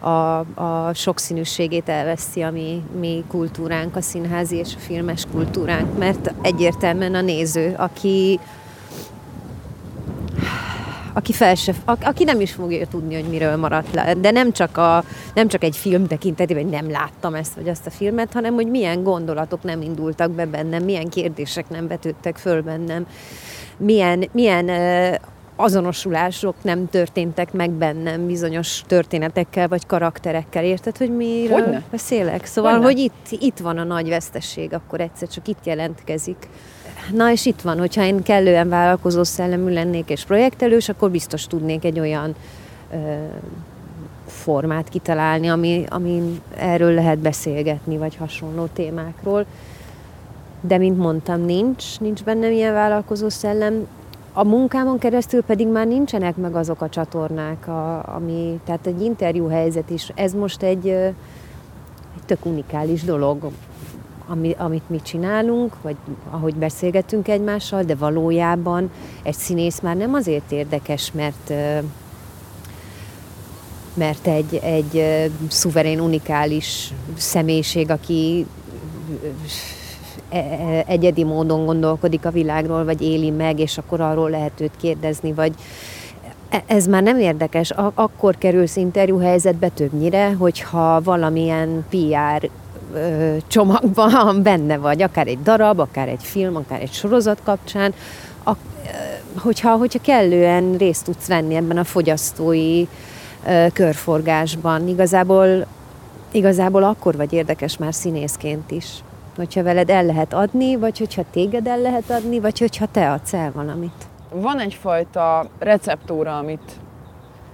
a, 0.04 0.38
a 0.54 0.94
sokszínűségét 0.94 1.88
elveszi 1.88 2.42
a 2.42 2.50
mi, 2.50 2.82
mi 3.00 3.24
kultúránk, 3.28 3.96
a 3.96 4.00
színházi 4.00 4.56
és 4.56 4.74
a 4.76 4.78
filmes 4.78 5.26
kultúránk, 5.32 5.98
mert 5.98 6.32
egyértelműen 6.42 7.14
a 7.14 7.20
néző, 7.20 7.74
aki 7.76 8.40
aki, 11.14 11.32
fel 11.32 11.54
se, 11.54 11.74
aki 11.84 12.24
nem 12.24 12.40
is 12.40 12.52
fogja 12.52 12.86
tudni, 12.86 13.14
hogy 13.14 13.28
miről 13.30 13.56
maradt 13.56 13.94
le. 13.94 14.14
De 14.14 14.30
nem 14.30 14.52
csak, 14.52 14.76
a, 14.76 15.04
nem 15.34 15.48
csak 15.48 15.64
egy 15.64 15.76
film 15.76 16.06
tekintetében, 16.06 16.62
hogy 16.62 16.72
nem 16.72 16.90
láttam 16.90 17.34
ezt 17.34 17.54
vagy 17.54 17.68
azt 17.68 17.86
a 17.86 17.90
filmet, 17.90 18.32
hanem 18.32 18.54
hogy 18.54 18.66
milyen 18.66 19.02
gondolatok 19.02 19.62
nem 19.62 19.82
indultak 19.82 20.30
be 20.30 20.46
bennem, 20.46 20.84
milyen 20.84 21.08
kérdések 21.08 21.68
nem 21.68 21.86
vetődtek 21.86 22.36
föl 22.36 22.62
bennem, 22.62 23.06
milyen, 23.76 24.28
milyen 24.32 24.70
azonosulások 25.56 26.54
nem 26.62 26.88
történtek 26.88 27.52
meg 27.52 27.70
bennem 27.70 28.26
bizonyos 28.26 28.82
történetekkel 28.86 29.68
vagy 29.68 29.86
karakterekkel. 29.86 30.64
Érted, 30.64 30.96
hogy 30.96 31.16
miről 31.16 31.60
Hogyne? 31.60 31.82
beszélek? 31.90 32.44
Szóval, 32.44 32.72
Hogyne? 32.72 32.86
hogy 32.86 32.98
itt, 32.98 33.42
itt 33.42 33.58
van 33.58 33.78
a 33.78 33.84
nagy 33.84 34.08
vesztesség, 34.08 34.72
akkor 34.72 35.00
egyszer 35.00 35.28
csak 35.28 35.48
itt 35.48 35.66
jelentkezik. 35.66 36.48
Na 37.12 37.30
és 37.30 37.46
itt 37.46 37.60
van, 37.60 37.78
hogyha 37.78 38.04
én 38.04 38.22
kellően 38.22 38.68
vállalkozó 38.68 39.22
szellemű 39.22 39.72
lennék 39.72 40.10
és 40.10 40.24
projektelős, 40.24 40.88
akkor 40.88 41.10
biztos 41.10 41.46
tudnék 41.46 41.84
egy 41.84 42.00
olyan 42.00 42.34
ö, 42.92 42.96
formát 44.26 44.88
kitalálni, 44.88 45.48
ami, 45.48 45.84
ami 45.88 46.40
erről 46.56 46.94
lehet 46.94 47.18
beszélgetni, 47.18 47.96
vagy 47.96 48.16
hasonló 48.16 48.66
témákról. 48.72 49.46
De, 50.60 50.78
mint 50.78 50.98
mondtam, 50.98 51.40
nincs, 51.40 52.00
nincs 52.00 52.22
bennem 52.22 52.52
ilyen 52.52 52.72
vállalkozó 52.72 53.28
szellem. 53.28 53.86
A 54.32 54.44
munkámon 54.44 54.98
keresztül 54.98 55.42
pedig 55.42 55.68
már 55.68 55.86
nincsenek 55.86 56.36
meg 56.36 56.54
azok 56.54 56.80
a 56.80 56.88
csatornák, 56.88 57.68
a, 57.68 58.14
ami, 58.14 58.60
tehát 58.64 58.86
egy 58.86 59.02
interjú 59.02 59.48
helyzet 59.48 59.90
is. 59.90 60.12
Ez 60.14 60.32
most 60.32 60.62
egy, 60.62 60.88
egy 60.88 61.14
tök 62.26 62.44
unikális 62.46 63.02
dolog, 63.02 63.50
ami, 64.26 64.54
amit 64.58 64.88
mi 64.90 65.02
csinálunk, 65.02 65.82
vagy 65.82 65.96
ahogy 66.30 66.54
beszélgetünk 66.54 67.28
egymással, 67.28 67.82
de 67.82 67.94
valójában 67.94 68.90
egy 69.22 69.34
színész 69.34 69.80
már 69.80 69.96
nem 69.96 70.14
azért 70.14 70.52
érdekes, 70.52 71.12
mert 71.12 71.52
mert 73.94 74.26
egy, 74.26 74.54
egy 74.62 75.04
szuverén, 75.48 76.00
unikális 76.00 76.92
személyiség, 77.16 77.90
aki 77.90 78.46
egyedi 80.86 81.24
módon 81.24 81.64
gondolkodik 81.64 82.26
a 82.26 82.30
világról, 82.30 82.84
vagy 82.84 83.02
éli 83.02 83.30
meg, 83.30 83.58
és 83.58 83.78
akkor 83.78 84.00
arról 84.00 84.30
lehet 84.30 84.60
őt 84.60 84.76
kérdezni, 84.80 85.32
vagy 85.32 85.52
e- 86.48 86.64
ez 86.66 86.86
már 86.86 87.02
nem 87.02 87.18
érdekes. 87.18 87.70
Akkor 87.94 88.38
kerülsz 88.38 88.76
interjú 88.76 89.18
helyzetbe 89.18 89.68
többnyire, 89.68 90.32
hogyha 90.32 91.02
valamilyen 91.02 91.84
PR 91.90 92.48
csomagban 93.46 94.42
benne 94.42 94.76
vagy, 94.76 95.02
akár 95.02 95.26
egy 95.26 95.42
darab, 95.42 95.78
akár 95.78 96.08
egy 96.08 96.22
film, 96.22 96.56
akár 96.56 96.80
egy 96.80 96.92
sorozat 96.92 97.40
kapcsán, 97.44 97.94
a, 98.44 98.52
hogyha, 99.38 99.76
hogyha 99.76 99.98
kellően 100.02 100.76
részt 100.76 101.04
tudsz 101.04 101.26
venni 101.26 101.54
ebben 101.54 101.78
a 101.78 101.84
fogyasztói 101.84 102.86
körforgásban. 103.72 104.88
Igazából, 104.88 105.66
igazából 106.32 106.82
akkor 106.82 107.16
vagy 107.16 107.32
érdekes 107.32 107.76
már 107.76 107.94
színészként 107.94 108.70
is. 108.70 108.86
Hogyha 109.36 109.62
veled 109.62 109.90
el 109.90 110.04
lehet 110.04 110.32
adni, 110.32 110.76
vagy 110.76 110.98
hogyha 110.98 111.24
téged 111.30 111.66
el 111.66 111.78
lehet 111.78 112.10
adni, 112.10 112.40
vagy 112.40 112.58
hogyha 112.58 112.86
te 112.86 113.12
adsz 113.12 113.32
el 113.32 113.52
valamit. 113.54 114.08
Van 114.30 114.58
egyfajta 114.58 115.46
receptúra, 115.58 116.38
amit, 116.38 116.72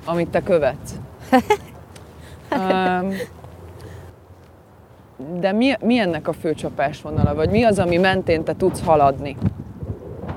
amit 0.04 0.28
te 0.28 0.42
követsz. 0.42 0.94
um, 2.56 3.14
de 5.38 5.52
mi, 5.52 5.72
mi 5.80 5.98
ennek 5.98 6.28
a 6.28 6.32
fő 6.32 6.54
csapásvonala? 6.54 7.34
Vagy 7.34 7.50
mi 7.50 7.62
az, 7.62 7.78
ami 7.78 7.96
mentén 7.96 8.44
te 8.44 8.56
tudsz 8.56 8.84
haladni 8.84 9.36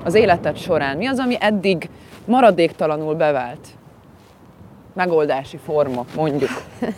az 0.04 0.14
életed 0.14 0.56
során? 0.56 0.96
Mi 0.96 1.06
az, 1.06 1.18
ami 1.18 1.36
eddig 1.40 1.88
maradéktalanul 2.24 3.14
bevált? 3.14 3.68
Megoldási 4.92 5.56
forma, 5.56 6.04
mondjuk. 6.16 6.50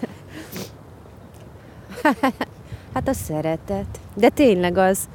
Hát 2.95 3.09
a 3.09 3.13
szeretet. 3.13 4.01
De 4.15 4.29
tényleg 4.29 4.77
az. 4.77 5.09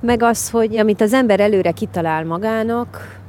Meg 0.00 0.22
az, 0.22 0.50
hogy 0.50 0.76
amit 0.76 1.00
az 1.00 1.12
ember 1.12 1.40
előre 1.40 1.70
kitalál 1.70 2.24
magának, 2.24 3.20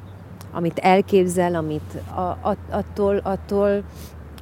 amit 0.51 0.79
elképzel, 0.79 1.55
amit 1.55 1.93
a, 2.15 2.19
a, 2.21 2.55
attól, 2.69 3.17
attól, 3.17 3.83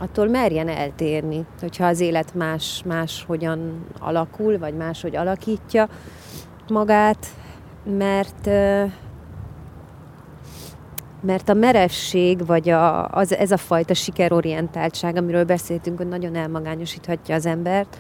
attól 0.02 0.28
merjen 0.28 0.68
eltérni, 0.68 1.46
hogyha 1.60 1.86
az 1.86 2.00
élet 2.00 2.34
más, 2.36 2.82
más 2.86 3.24
hogyan 3.28 3.86
alakul, 4.00 4.58
vagy 4.58 4.76
máshogy 4.76 5.16
alakítja 5.16 5.88
magát, 6.68 7.28
mert 7.84 8.50
mert 11.24 11.50
a 11.50 11.54
merevség, 11.54 12.46
vagy 12.46 12.70
a, 12.70 13.08
az, 13.08 13.36
ez 13.36 13.52
a 13.52 13.58
fajta 13.58 13.94
sikerorientáltság, 13.94 15.16
amiről 15.16 15.44
beszéltünk, 15.44 15.98
hogy 15.98 16.08
nagyon 16.08 16.36
elmagányosíthatja 16.36 17.36
az 17.36 17.46
embert, 17.46 17.98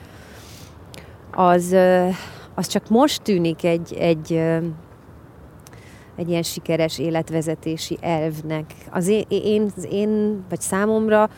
az, 1.32 1.76
az 2.56 2.68
csak 2.68 2.90
most 2.90 3.22
tűnik 3.22 3.64
egy, 3.64 3.94
egy, 3.94 4.32
egy 6.16 6.30
ilyen 6.30 6.44
sikeres 6.44 7.00
életvezetési 7.00 7.98
elvnek. 8.02 8.74
Az 8.92 9.08
én, 9.08 9.26
én, 9.30 9.72
én, 9.92 10.44
vagy 10.50 10.62
számomra 10.62 11.30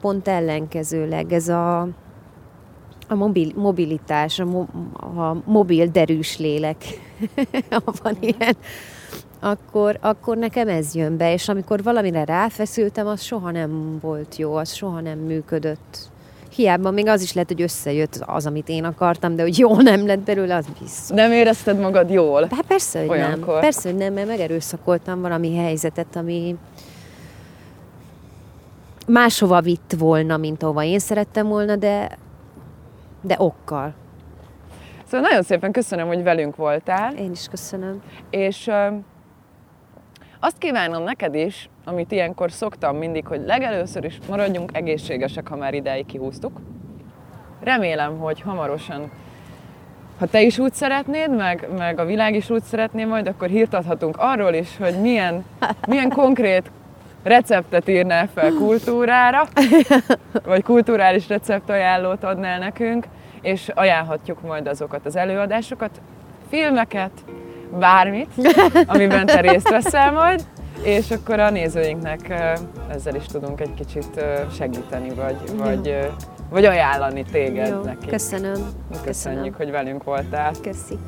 pont 0.00 0.28
ellenkezőleg 0.28 1.32
ez 1.32 1.48
a, 1.48 1.80
a 3.08 3.14
mobil, 3.14 3.52
mobilitás, 3.54 4.38
a, 4.38 4.44
mo, 4.44 4.60
a 5.20 5.36
mobil 5.44 5.86
derűs 5.86 6.38
lélek, 6.38 6.84
ha 7.70 7.92
van 8.02 8.16
ilyen, 8.20 8.56
akkor, 9.40 9.98
akkor 10.00 10.36
nekem 10.36 10.68
ez 10.68 10.94
jön 10.94 11.16
be, 11.16 11.32
és 11.32 11.48
amikor 11.48 11.82
valamire 11.82 12.24
ráfeszültem, 12.24 13.06
az 13.06 13.22
soha 13.22 13.50
nem 13.50 13.98
volt 14.00 14.36
jó, 14.36 14.54
az 14.54 14.72
soha 14.72 15.00
nem 15.00 15.18
működött. 15.18 16.10
Hiába 16.54 16.90
még 16.90 17.06
az 17.06 17.22
is 17.22 17.32
lehet, 17.32 17.48
hogy 17.48 17.62
összejött 17.62 18.22
az, 18.26 18.46
amit 18.46 18.68
én 18.68 18.84
akartam, 18.84 19.36
de 19.36 19.42
hogy 19.42 19.58
jó 19.58 19.76
nem 19.80 20.06
lett 20.06 20.18
belőle, 20.18 20.56
az 20.56 20.66
biztos. 20.80 21.16
Nem 21.16 21.32
érezted 21.32 21.78
magad 21.80 22.10
jól? 22.10 22.48
Hát 22.50 22.64
persze, 22.66 22.98
hogy 22.98 23.08
Olyankor. 23.08 23.52
nem. 23.52 23.60
Persze, 23.60 23.88
hogy 23.88 23.98
nem, 23.98 24.12
mert 24.12 24.26
megerőszakoltam 24.26 25.20
valami 25.20 25.56
helyzetet, 25.56 26.16
ami 26.16 26.56
máshova 29.10 29.60
vitt 29.60 29.94
volna, 29.98 30.36
mint 30.36 30.62
ahova 30.62 30.82
én 30.82 30.98
szerettem 30.98 31.46
volna, 31.46 31.76
de, 31.76 32.18
de 33.20 33.34
okkal. 33.38 33.94
Szóval 35.04 35.28
nagyon 35.28 35.42
szépen 35.42 35.72
köszönöm, 35.72 36.06
hogy 36.06 36.22
velünk 36.22 36.56
voltál. 36.56 37.14
Én 37.14 37.30
is 37.30 37.46
köszönöm. 37.50 38.02
És 38.30 38.66
ö, 38.66 38.86
azt 40.40 40.58
kívánom 40.58 41.02
neked 41.02 41.34
is, 41.34 41.68
amit 41.84 42.12
ilyenkor 42.12 42.52
szoktam 42.52 42.96
mindig, 42.96 43.26
hogy 43.26 43.42
legelőször 43.46 44.04
is 44.04 44.18
maradjunk 44.28 44.76
egészségesek, 44.76 45.48
ha 45.48 45.56
már 45.56 45.74
ideig 45.74 46.06
kihúztuk. 46.06 46.60
Remélem, 47.60 48.18
hogy 48.18 48.40
hamarosan, 48.40 49.10
ha 50.18 50.26
te 50.26 50.42
is 50.42 50.58
úgy 50.58 50.72
szeretnéd, 50.72 51.36
meg, 51.36 51.68
meg 51.76 51.98
a 51.98 52.04
világ 52.04 52.34
is 52.34 52.50
úgy 52.50 52.62
szeretné 52.62 53.04
majd, 53.04 53.26
akkor 53.26 53.48
hírt 53.48 53.74
adhatunk 53.74 54.16
arról 54.18 54.52
is, 54.52 54.76
hogy 54.76 55.00
milyen, 55.00 55.44
milyen 55.86 56.08
konkrét 56.08 56.70
receptet 57.22 57.88
írnál 57.88 58.28
fel 58.34 58.52
kultúrára, 58.52 59.48
vagy 60.44 60.62
kulturális 60.62 61.28
receptajánlót 61.28 62.24
adnál 62.24 62.58
nekünk, 62.58 63.06
és 63.42 63.68
ajánlhatjuk 63.74 64.40
majd 64.42 64.66
azokat 64.66 65.06
az 65.06 65.16
előadásokat, 65.16 65.90
filmeket, 66.48 67.10
bármit, 67.78 68.30
amiben 68.86 69.26
te 69.26 69.40
részt 69.40 69.68
veszel 69.68 70.12
majd, 70.12 70.44
és 70.82 71.10
akkor 71.10 71.40
a 71.40 71.50
nézőinknek 71.50 72.34
ezzel 72.88 73.14
is 73.14 73.24
tudunk 73.26 73.60
egy 73.60 73.74
kicsit 73.74 74.24
segíteni, 74.56 75.08
vagy, 75.14 75.36
vagy, 75.56 76.10
vagy 76.50 76.64
ajánlani 76.64 77.24
téged 77.32 77.68
Jó, 77.68 77.82
neki. 77.82 78.06
köszönöm. 78.06 78.66
Köszönjük, 79.04 79.56
hogy 79.56 79.70
velünk 79.70 80.04
voltál. 80.04 80.52
Köszi. 80.62 80.98